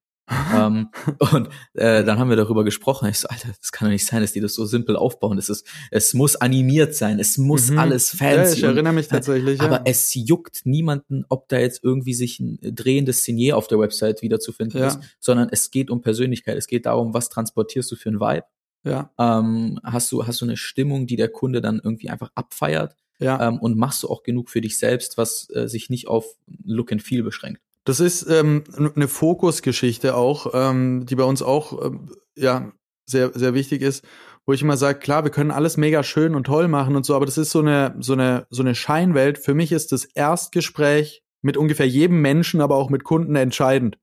[0.54, 0.88] Ähm,
[1.32, 3.08] und äh, dann haben wir darüber gesprochen.
[3.10, 5.36] Ich so, Alter, das kann doch nicht sein, dass die das so simpel aufbauen.
[5.38, 7.78] Es ist, es muss animiert sein, es muss Mhm.
[7.78, 8.58] alles Ja, fancy.
[8.58, 9.60] ich und- erinnere mich tatsächlich.
[9.60, 9.82] aber ja.
[9.84, 14.80] es juckt niemanden, ob da jetzt irgendwie sich ein drehendes Signier auf der Website wiederzufinden
[14.80, 14.86] Ja.
[14.88, 16.56] ist, sondern es geht um Persönlichkeit.
[16.56, 18.44] Es geht darum, was transportierst du für ein Vibe.
[18.86, 22.96] ja, Ähm, hast du hast du eine Stimmung, die der Kunde dann irgendwie einfach abfeiert
[23.18, 23.48] ja.
[23.48, 26.24] ähm, und machst du auch genug für dich selbst, was äh, sich nicht auf
[26.64, 27.60] Look and Feel beschränkt.
[27.84, 32.72] Das ist ähm, eine Fokusgeschichte auch, ähm, die bei uns auch ähm, ja
[33.06, 34.04] sehr sehr wichtig ist,
[34.46, 37.14] wo ich immer sage, klar, wir können alles mega schön und toll machen und so,
[37.14, 39.38] aber das ist so eine so eine so eine Scheinwelt.
[39.38, 43.98] Für mich ist das Erstgespräch mit ungefähr jedem Menschen, aber auch mit Kunden entscheidend.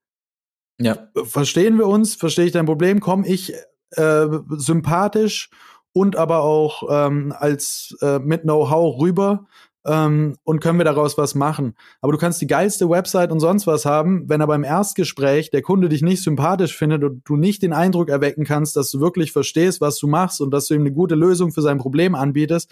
[0.79, 2.15] Ja, Verstehen wir uns?
[2.15, 2.99] Verstehe ich dein Problem?
[2.99, 3.53] Komme ich
[3.91, 5.49] äh, sympathisch
[5.93, 9.47] und aber auch ähm, als äh, mit Know-how rüber
[9.85, 11.75] ähm, und können wir daraus was machen?
[12.01, 15.61] Aber du kannst die geilste Website und sonst was haben, wenn aber im Erstgespräch der
[15.61, 19.31] Kunde dich nicht sympathisch findet und du nicht den Eindruck erwecken kannst, dass du wirklich
[19.31, 22.71] verstehst, was du machst und dass du ihm eine gute Lösung für sein Problem anbietest,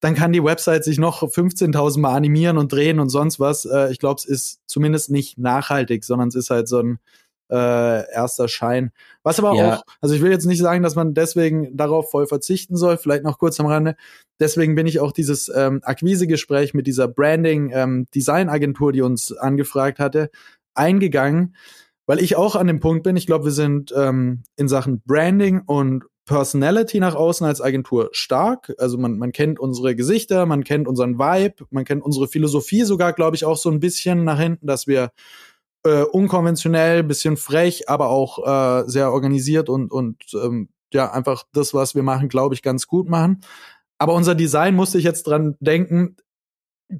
[0.00, 3.64] dann kann die Website sich noch 15.000 Mal animieren und drehen und sonst was.
[3.64, 6.98] Äh, ich glaube, es ist zumindest nicht nachhaltig, sondern es ist halt so ein
[7.50, 8.92] äh, erster Schein.
[9.22, 9.76] Was aber Ja.
[9.76, 13.24] auch, also ich will jetzt nicht sagen, dass man deswegen darauf voll verzichten soll, vielleicht
[13.24, 13.96] noch kurz am Rande.
[14.40, 18.06] Deswegen bin ich auch dieses ähm, Akquisegespräch mit dieser Branding ähm,
[18.92, 20.30] die uns angefragt hatte,
[20.74, 21.56] eingegangen,
[22.06, 23.16] weil ich auch an dem Punkt bin.
[23.16, 28.72] Ich glaube, wir sind ähm, in Sachen Branding und Personality nach außen als Agentur stark.
[28.78, 33.14] Also man, man kennt unsere Gesichter, man kennt unseren Vibe, man kennt unsere Philosophie sogar,
[33.14, 35.10] glaube ich, auch so ein bisschen nach hinten, dass wir
[35.84, 41.74] äh, unkonventionell, bisschen frech, aber auch äh, sehr organisiert und, und ähm, ja, einfach das,
[41.74, 43.40] was wir machen, glaube ich, ganz gut machen.
[43.98, 46.16] Aber unser Design musste ich jetzt dran denken,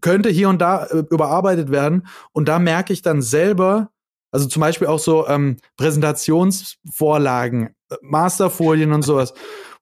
[0.00, 2.06] könnte hier und da äh, überarbeitet werden.
[2.32, 3.90] Und da merke ich dann selber,
[4.30, 9.32] also zum Beispiel auch so ähm, Präsentationsvorlagen, äh, Masterfolien und sowas,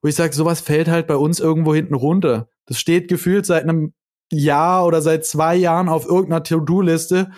[0.01, 2.49] wo ich sage, sowas fällt halt bei uns irgendwo hinten runter.
[2.65, 3.93] Das steht gefühlt seit einem
[4.31, 7.31] Jahr oder seit zwei Jahren auf irgendeiner To-Do-Liste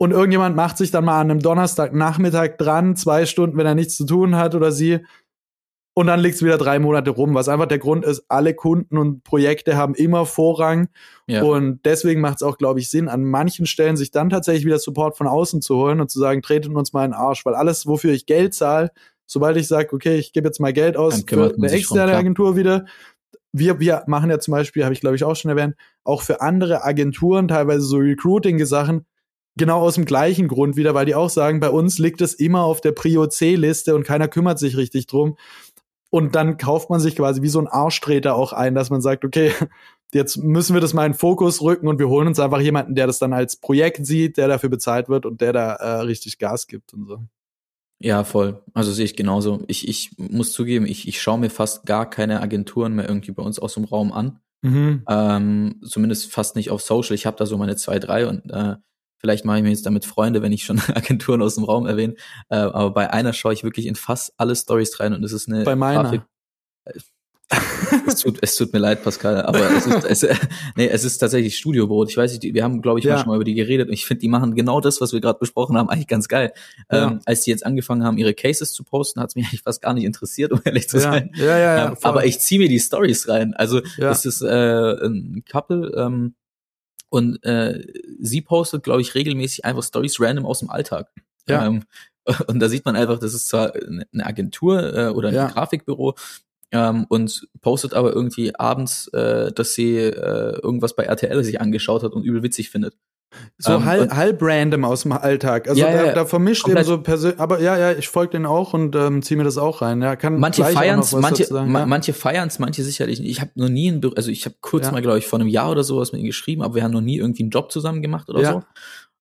[0.00, 3.98] und irgendjemand macht sich dann mal an einem Donnerstagnachmittag dran, zwei Stunden, wenn er nichts
[3.98, 5.00] zu tun hat oder sie.
[5.92, 8.96] Und dann liegt es wieder drei Monate rum, was einfach der Grund ist, alle Kunden
[8.96, 10.88] und Projekte haben immer Vorrang.
[11.26, 11.42] ja.
[11.42, 14.78] Und deswegen macht es auch, glaube ich, Sinn, an manchen Stellen sich dann tatsächlich wieder
[14.78, 17.54] Support von außen zu holen und zu sagen, tretet uns mal in den Arsch, weil
[17.54, 18.92] alles, wofür ich Geld zahle,
[19.26, 22.16] sobald ich sage, okay, ich gebe jetzt mal Geld aus für eine externe.
[22.16, 22.86] Agentur wieder.
[23.52, 25.74] Wir, wir machen ja zum Beispiel, habe ich glaube ich auch schon erwähnt,
[26.04, 29.04] auch für andere Agenturen teilweise so Recruiting-Sachen,
[29.56, 32.62] genau aus dem gleichen Grund wieder, weil die auch sagen, bei uns liegt es immer
[32.64, 35.36] auf der Prio C-Liste und keiner kümmert sich richtig drum.
[36.10, 39.24] Und dann kauft man sich quasi wie so ein Arschtreter auch ein, dass man sagt,
[39.24, 39.52] okay,
[40.12, 42.96] jetzt müssen wir das mal in den Fokus rücken und wir holen uns einfach jemanden,
[42.96, 46.38] der das dann als Projekt sieht, der dafür bezahlt wird und der da äh, richtig
[46.38, 47.18] Gas gibt und so.
[48.02, 48.62] Ja, voll.
[48.72, 49.62] Also sehe ich genauso.
[49.68, 53.42] Ich, ich muss zugeben, ich, ich schaue mir fast gar keine Agenturen mehr irgendwie bei
[53.42, 54.40] uns aus dem Raum an.
[54.62, 55.04] Mhm.
[55.06, 57.14] Ähm, zumindest fast nicht auf Social.
[57.14, 58.76] Ich habe da so meine zwei, drei und äh,
[59.20, 62.14] vielleicht mache ich mir jetzt damit Freunde, wenn ich schon Agenturen aus dem Raum erwähne.
[62.48, 65.48] Äh, aber bei einer schaue ich wirklich in fast alle Stories rein und es ist
[65.48, 66.02] eine Bei meiner.
[66.10, 66.22] Grafik-
[68.06, 70.38] es, tut, es tut mir leid, Pascal, aber es ist, es,
[70.76, 72.08] nee, es ist tatsächlich Studiobrot.
[72.08, 73.18] Ich weiß nicht, wir haben, glaube ich, mal Ja.
[73.18, 75.40] schon mal über die geredet und ich finde, die machen genau das, was wir gerade
[75.40, 76.52] besprochen haben, eigentlich ganz geil.
[76.92, 77.08] Ja.
[77.08, 79.82] Ähm, als die jetzt angefangen haben, ihre Cases zu posten, hat es mich eigentlich fast
[79.82, 81.32] gar nicht interessiert, um ehrlich zu Ja, sein.
[81.34, 81.88] ja, ja, ja.
[81.88, 83.52] Ähm, aber ich ziehe mir die Stories rein.
[83.54, 86.34] Also das ist äh, ein Couple ähm,
[87.10, 87.84] und äh,
[88.20, 91.10] sie postet, glaube ich, regelmäßig einfach Stories random aus dem Alltag.
[91.48, 91.66] Ja.
[91.66, 91.82] Ähm,
[92.46, 95.48] und da sieht man einfach, das ist zwar eine Agentur äh, oder ein Ja.
[95.48, 96.14] Grafikbüro
[96.72, 102.02] ähm, und postet aber irgendwie abends, äh, dass sie äh, irgendwas bei RTL sich angeschaut
[102.02, 102.96] hat und übel witzig findet.
[103.58, 105.68] So ähm, halb, halb random aus dem Alltag.
[105.68, 108.46] Also Ja, da, ja, da vermischt eben so persönlich, aber ja, ja, ich folge den
[108.46, 110.02] auch und ähm, ziehe mir das auch rein.
[110.02, 111.86] Ja, kann Manche noch was manche, sagen, ma ja.
[111.86, 113.30] manche feiern's, manche sicherlich nicht.
[113.30, 115.48] Ich habe noch nie ein Büro, also ich habe kurz mal, glaube ich, vor einem
[115.48, 118.02] Jahr oder sowas mit ihm geschrieben, aber wir haben noch nie irgendwie einen Job zusammen
[118.02, 118.62] gemacht oder so.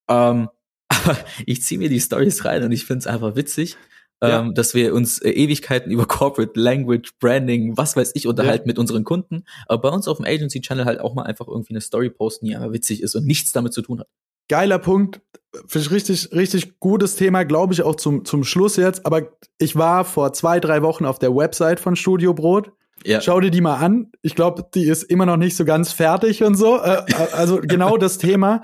[0.07, 0.49] Ähm,
[0.87, 3.77] aber ich ziehe mir die Stories rein und ich find's einfach witzig,
[4.21, 4.41] Ja.
[4.41, 8.77] ähm, dass wir uns äh, Ewigkeiten über Corporate Language, Branding, was weiß ich, unterhalten mit
[8.77, 9.45] unseren Kunden.
[9.67, 12.55] Aber bei uns auf dem Agency-Channel halt auch mal einfach irgendwie eine Story posten, die
[12.55, 14.07] einfach witzig ist und nichts damit zu tun hat.
[14.49, 15.21] Geiler Punkt.
[15.67, 19.05] Finde ich richtig, richtig gutes Thema, glaube ich, auch zum, zum Schluss jetzt.
[19.05, 22.71] Aber ich war vor zwei, drei Wochen auf der Website von Studio Brot
[23.05, 23.21] Ja.
[23.21, 24.11] Schau dir die mal an.
[24.21, 26.81] Ich glaube, die ist immer noch nicht so ganz fertig und so.
[26.81, 28.61] Äh, äh, also genau das Thema.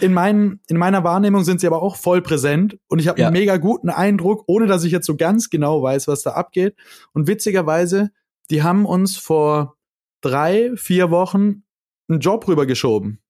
[0.00, 3.28] In, meinen, in meiner Wahrnehmung sind sie aber auch voll präsent und ich habe ja.
[3.28, 6.76] einen mega guten Eindruck, ohne dass ich jetzt so ganz genau weiß, was da abgeht.
[7.12, 8.10] Und witzigerweise,
[8.50, 9.76] die haben uns vor
[10.20, 11.62] drei, vier Wochen
[12.08, 13.20] einen Job rübergeschoben.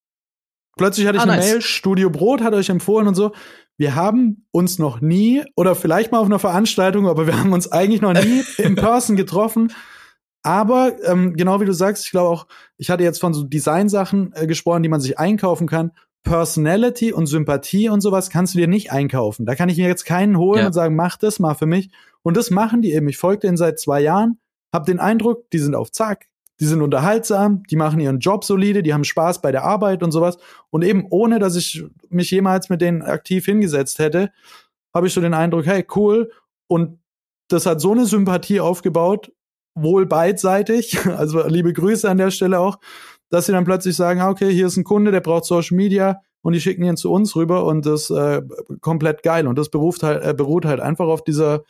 [0.77, 1.51] Plötzlich hatte ich ah, eine nice.
[1.51, 3.33] Mail, Studio Brot hat euch empfohlen und so.
[3.77, 7.71] Wir haben uns noch nie oder vielleicht mal auf einer Veranstaltung, aber wir haben uns
[7.71, 9.73] eigentlich noch nie in Person getroffen
[10.49, 12.47] aber ähm, genau wie du sagst, ich glaube auch,
[12.79, 15.93] ich hatte jetzt von so Designsachen äh, gesprochen, die man sich einkaufen kann.
[16.23, 19.45] Personality und Sympathie und sowas kannst du dir nicht einkaufen.
[19.45, 20.67] Da kann ich mir jetzt keinen holen ja.
[20.69, 21.91] und sagen, mach das mal für mich.
[22.23, 23.11] Und das machen die eben.
[23.11, 24.39] Ich folge denen seit zwei Jahren,
[24.73, 26.29] hab den Eindruck, die sind auf Zack,
[26.61, 30.13] die sind unterhaltsam, die machen ihren Job solide, die haben Spaß bei der Arbeit und
[30.13, 30.39] sowas.
[30.71, 34.33] Und eben ohne, dass ich mich jemals mit denen aktiv hingesetzt hätte,
[34.95, 36.33] habe ich so den Eindruck, hey, cool.
[36.69, 37.01] Und
[37.49, 39.31] das hat so eine Sympathie aufgebaut,
[39.83, 42.79] wohl beidseitig, also liebe Grüße an der Stelle auch,
[43.31, 46.21] dass sie dann plötzlich sagen, ah, okay, hier ist ein Kunde, der braucht Social Media
[46.43, 48.43] und die schicken ihn zu uns rüber und das äh,
[48.81, 51.65] komplett geil und das beruft halt, äh, beruht halt einfach auf dieser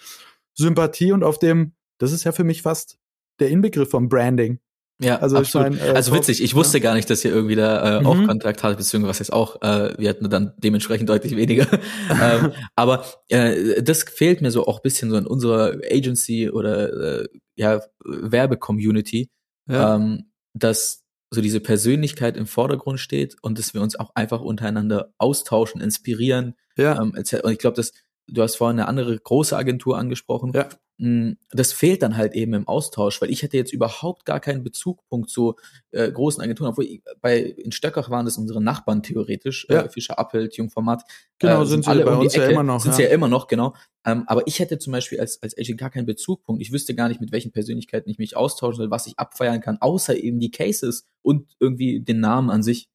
[0.54, 2.98] Sympathie und auf dem, das ist ja für mich fast
[3.40, 4.60] der Inbegriff vom Branding.
[5.00, 5.74] Ja, also absolut.
[5.74, 6.82] Ich mein, äh, also witzig, ich wusste ja.
[6.82, 8.06] gar nicht, dass ihr irgendwie da äh, mhm.
[8.06, 11.66] auch Kontakt hattet, beziehungsweise jetzt auch, äh, wir hatten dann dementsprechend deutlich weniger.
[12.10, 17.28] ähm, aber äh, das fehlt mir so auch bisschen so in unserer Agency oder äh,
[17.54, 19.30] ja, Werbe-Community,
[19.68, 19.94] ja.
[19.96, 25.12] ähm, dass so diese Persönlichkeit im Vordergrund steht und dass wir uns auch einfach untereinander
[25.18, 26.54] austauschen, inspirieren.
[26.76, 27.00] Ja.
[27.00, 27.92] Ähm, und ich glaube, dass
[28.28, 30.52] du hast vorhin eine andere große Agentur angesprochen.
[30.54, 30.68] Ja.
[30.98, 34.64] Mm, das fehlt dann halt eben im Austausch, weil ich hätte jetzt überhaupt gar keinen
[34.64, 35.54] Bezugpunkt zu
[35.92, 39.82] äh, großen Agenturen, obwohl ich, bei in Stöckach waren das unsere Nachbarn theoretisch, ja.
[39.82, 41.04] äh, Fischer Appelt, Jungformat.
[41.38, 42.80] Genau, äh, sind, sind sie alle bei um uns Ecke, ja immer noch.
[42.80, 42.96] Sind ja.
[42.96, 43.74] sie ja immer noch, genau.
[44.04, 46.60] Ähm, aber ich hätte zum Beispiel als, als Agent gar keinen Bezugpunkt.
[46.60, 49.78] Ich wüsste gar nicht, mit welchen Persönlichkeiten ich mich austauschen soll, was ich abfeiern kann,
[49.80, 52.88] außer eben die Cases und irgendwie den Namen an sich.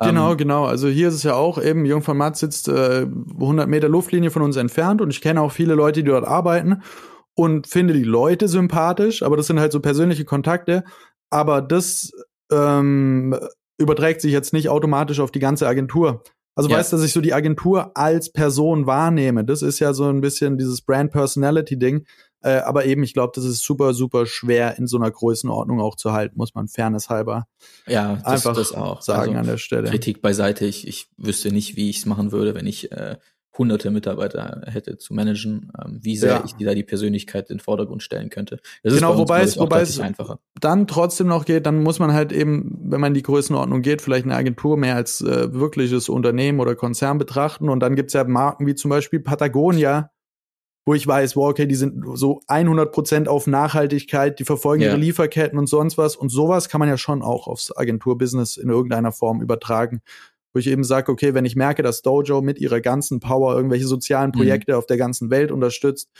[0.00, 0.64] Genau, ähm, genau.
[0.64, 4.56] Also hier ist es ja auch eben, Jungformat sitzt äh, 100 Meter Luftlinie von uns
[4.56, 6.82] entfernt und ich kenne auch viele Leute, die dort arbeiten
[7.34, 10.84] und finde die Leute sympathisch, aber das sind halt so persönliche Kontakte.
[11.30, 12.12] Aber das
[12.52, 13.36] ähm,
[13.78, 16.22] überträgt sich jetzt nicht automatisch auf die ganze Agentur.
[16.56, 16.76] Also ja.
[16.76, 19.44] weißt du, dass ich so die Agentur als Person wahrnehme.
[19.44, 22.06] Das ist ja so ein bisschen dieses Brand Personality Ding.
[22.44, 25.96] Äh, aber eben, ich glaube, das ist super, super schwer in so einer Größenordnung auch
[25.96, 27.46] zu halten, muss man fairness halber
[27.86, 29.00] ja, das, einfach das auch.
[29.00, 29.88] sagen also, an der Stelle.
[29.88, 30.66] Kritik beiseite.
[30.66, 33.16] Ich, ich wüsste nicht, wie ich es machen würde, wenn ich äh,
[33.56, 36.44] hunderte Mitarbeiter hätte zu managen, ähm, wie sehr ja.
[36.44, 38.60] ich da die Persönlichkeit in den Vordergrund stellen könnte.
[38.82, 40.38] Das genau, wobei es, wobei es einfacher.
[40.60, 44.02] dann trotzdem noch geht, dann muss man halt eben, wenn man in die Größenordnung geht,
[44.02, 47.70] vielleicht eine Agentur mehr als äh, wirkliches Unternehmen oder Konzern betrachten.
[47.70, 50.10] Und dann gibt's ja Marken wie zum Beispiel Patagonia,
[50.86, 54.88] wo ich weiß, wow, okay, die sind so 100 Prozent auf Nachhaltigkeit, die verfolgen ja.
[54.88, 56.14] ihre Lieferketten und sonst was.
[56.16, 60.02] Und sowas kann man ja schon auch aufs Agenturbusiness in irgendeiner Form übertragen
[60.54, 63.86] wo ich eben sage, okay, wenn ich merke, dass Dojo mit ihrer ganzen Power irgendwelche
[63.86, 64.38] sozialen mhm.
[64.38, 64.78] Projekte mhm.
[64.78, 66.10] auf der ganzen Welt unterstützt,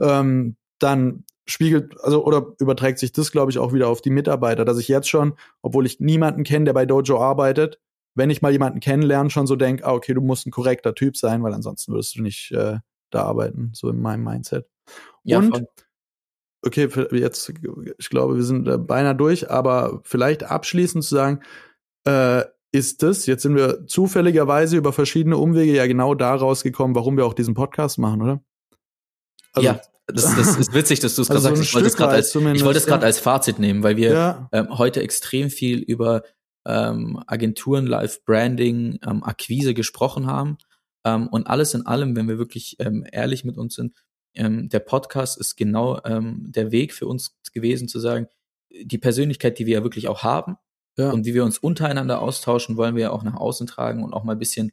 [0.00, 4.64] ähm, dann spiegelt, also oder überträgt sich das, glaube ich, auch wieder auf die Mitarbeiter,
[4.64, 7.78] dass ich jetzt schon, obwohl ich niemanden kenne, der bei Dojo arbeitet,
[8.16, 11.16] wenn ich mal jemanden kennenlerne, schon so denke, ah, okay, du musst ein korrekter Typ
[11.16, 12.78] sein, weil ansonsten würdest du nicht äh,
[13.16, 14.66] da arbeiten, so in meinem Mindset.
[15.24, 15.66] Ja, Und voll.
[16.64, 17.52] okay, jetzt,
[17.98, 21.40] ich glaube, wir sind äh, beinahe durch, aber vielleicht abschließend zu sagen,
[22.06, 27.16] äh, ist es, jetzt sind wir zufälligerweise über verschiedene Umwege ja genau da rausgekommen, warum
[27.16, 28.40] wir auch diesen Podcast machen, oder?
[29.52, 31.68] Also, ja, das, das ist witzig, dass du es also gerade sagst.
[31.68, 33.06] ich wollte es gerade als, ich wollte es gerade ja.
[33.06, 34.48] als Fazit nehmen, weil wir ja.
[34.52, 36.22] ähm, heute extrem viel über
[36.66, 40.58] ähm, Agenturen, Live-Branding, ähm, Akquise gesprochen haben.
[41.06, 43.94] Ähm, und alles in allem, wenn wir wirklich ähm, ehrlich mit uns sind,
[44.34, 48.26] ähm, der Podcast ist genau ähm, der Weg für uns gewesen, zu sagen,
[48.70, 50.56] die Persönlichkeit, die wir ja wirklich auch haben,
[50.98, 51.10] ja.
[51.10, 54.24] Und wie wir uns untereinander austauschen, wollen wir ja auch nach außen tragen und auch
[54.24, 54.72] mal ein bisschen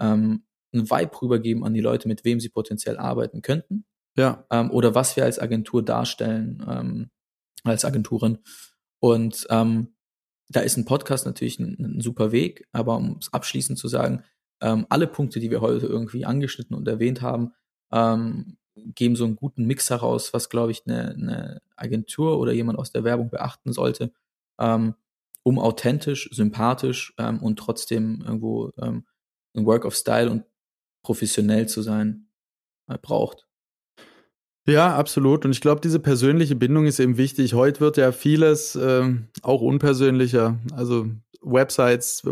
[0.00, 3.86] ähm, einen Vibe rübergeben an die Leute, mit wem sie potenziell arbeiten könnten.
[4.16, 4.46] Ja.
[4.50, 7.10] Ähm, oder was wir als Agentur darstellen, ähm,
[7.64, 8.38] als Agenturen.
[9.00, 13.88] Und da ist ein Podcast natürlich ein, ein super Weg, aber um es abschließend zu
[13.88, 14.22] sagen,
[14.62, 17.52] ähm, alle Punkte, die wir heute irgendwie angeschnitten und erwähnt haben,
[17.92, 22.78] ähm, geben so einen guten Mix heraus, was, glaube ich, eine, eine Agentur oder jemand
[22.78, 24.12] aus der Werbung beachten sollte.
[24.58, 24.94] Ähm,
[25.42, 29.04] um authentisch, sympathisch ähm, und trotzdem irgendwo ähm,
[29.54, 30.44] ein Work of Style und
[31.02, 32.28] professionell zu sein
[32.88, 33.46] äh, braucht.
[34.68, 35.44] Ja, absolut.
[35.44, 37.54] Und ich glaube, diese persönliche Bindung ist eben wichtig.
[37.54, 40.60] Heute wird ja vieles ähm, auch unpersönlicher.
[40.72, 41.08] Also
[41.42, 42.22] Websites,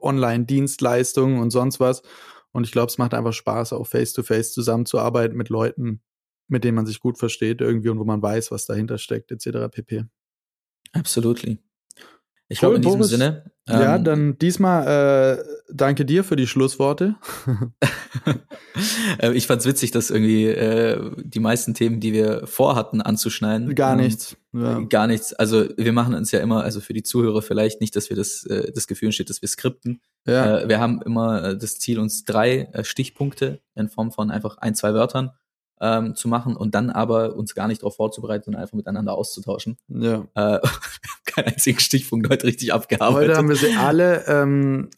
[0.00, 2.02] Online-Dienstleistungen und sonst was.
[2.52, 6.02] Und ich glaube, es macht einfach Spaß, auch face-to-face -face zusammenzuarbeiten mit Leuten,
[6.48, 9.68] mit denen man sich gut versteht irgendwie und wo man weiß, was dahinter steckt, etc.
[9.70, 10.04] pp.
[10.92, 11.58] Absolutely.
[12.48, 13.10] Ich Cool, glaube, in diesem Boris.
[13.10, 13.44] Sinne.
[13.68, 17.16] ja, ähm, dann diesmal äh, danke dir für die Schlussworte.
[19.20, 23.92] äh, ich fand's witzig, dass irgendwie äh, die meisten Themen, die wir vorhatten anzuschneiden, Gar
[23.92, 24.36] ähm, nichts.
[24.54, 24.80] Ja.
[24.80, 25.34] Gar nichts.
[25.34, 28.44] Also wir machen uns ja immer, also für die Zuhörer vielleicht nicht, dass wir das,
[28.44, 30.00] äh, das Gefühl entsteht, dass wir skripten.
[30.26, 30.60] Ja.
[30.60, 34.56] Äh, wir haben immer äh, das Ziel, uns drei äh, Stichpunkte in Form von einfach
[34.56, 35.32] ein, zwei Wörtern
[35.80, 39.76] ähm, zu machen und dann aber uns gar nicht darauf vorzubereiten, sondern einfach miteinander auszutauschen.
[39.88, 40.26] ja.
[40.34, 40.60] Äh,
[41.26, 43.30] keinen einzigen Stichpunkt heute richtig abgearbeitet.
[43.30, 44.90] Heute haben wir sie alle, ähm,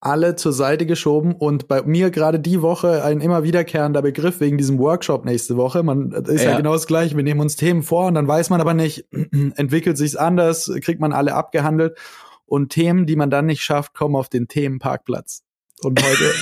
[0.00, 4.56] alle zur Seite geschoben und bei mir gerade die Woche ein immer wiederkehrender Begriff wegen
[4.56, 5.82] diesem Workshop nächste Woche.
[5.82, 6.52] Man ist ja.
[6.52, 6.56] Ja.
[6.56, 7.16] genau das gleiche.
[7.16, 9.06] Wir nehmen uns Themen vor und dann weiß man aber nicht,
[9.56, 11.98] entwickelt sich's anders, kriegt man alle abgehandelt
[12.46, 15.44] und Themen, die man dann nicht schafft, kommen auf den Themenparkplatz.
[15.82, 16.34] Und heute,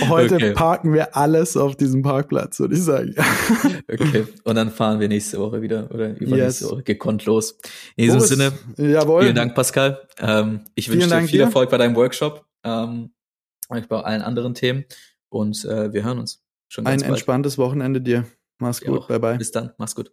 [0.10, 0.52] heute Okay.
[0.54, 3.16] parken wir alles auf diesem Parkplatz, würde ich sagen.
[3.92, 4.26] okay.
[4.44, 6.72] Und dann fahren wir nächste Woche wieder oder übernächste Yes.
[6.72, 7.58] Woche gekonnt los.
[7.96, 9.24] In diesem Boris, Sinne, jawohl.
[9.24, 10.08] Vielen Dank, Pascal.
[10.20, 11.44] Ähm, ich wünsche dir viel dir.
[11.46, 13.12] Erfolg bei deinem Workshop, ähm,
[13.70, 14.86] und bei allen anderen Themen
[15.30, 17.12] und äh, wir hören uns schon Ein ganz bald.
[17.14, 18.26] entspanntes Wochenende dir.
[18.60, 19.00] Mach's Dir gut.
[19.00, 19.08] auch.
[19.08, 19.38] Bye bye.
[19.38, 20.12] Bis dann, mach's gut.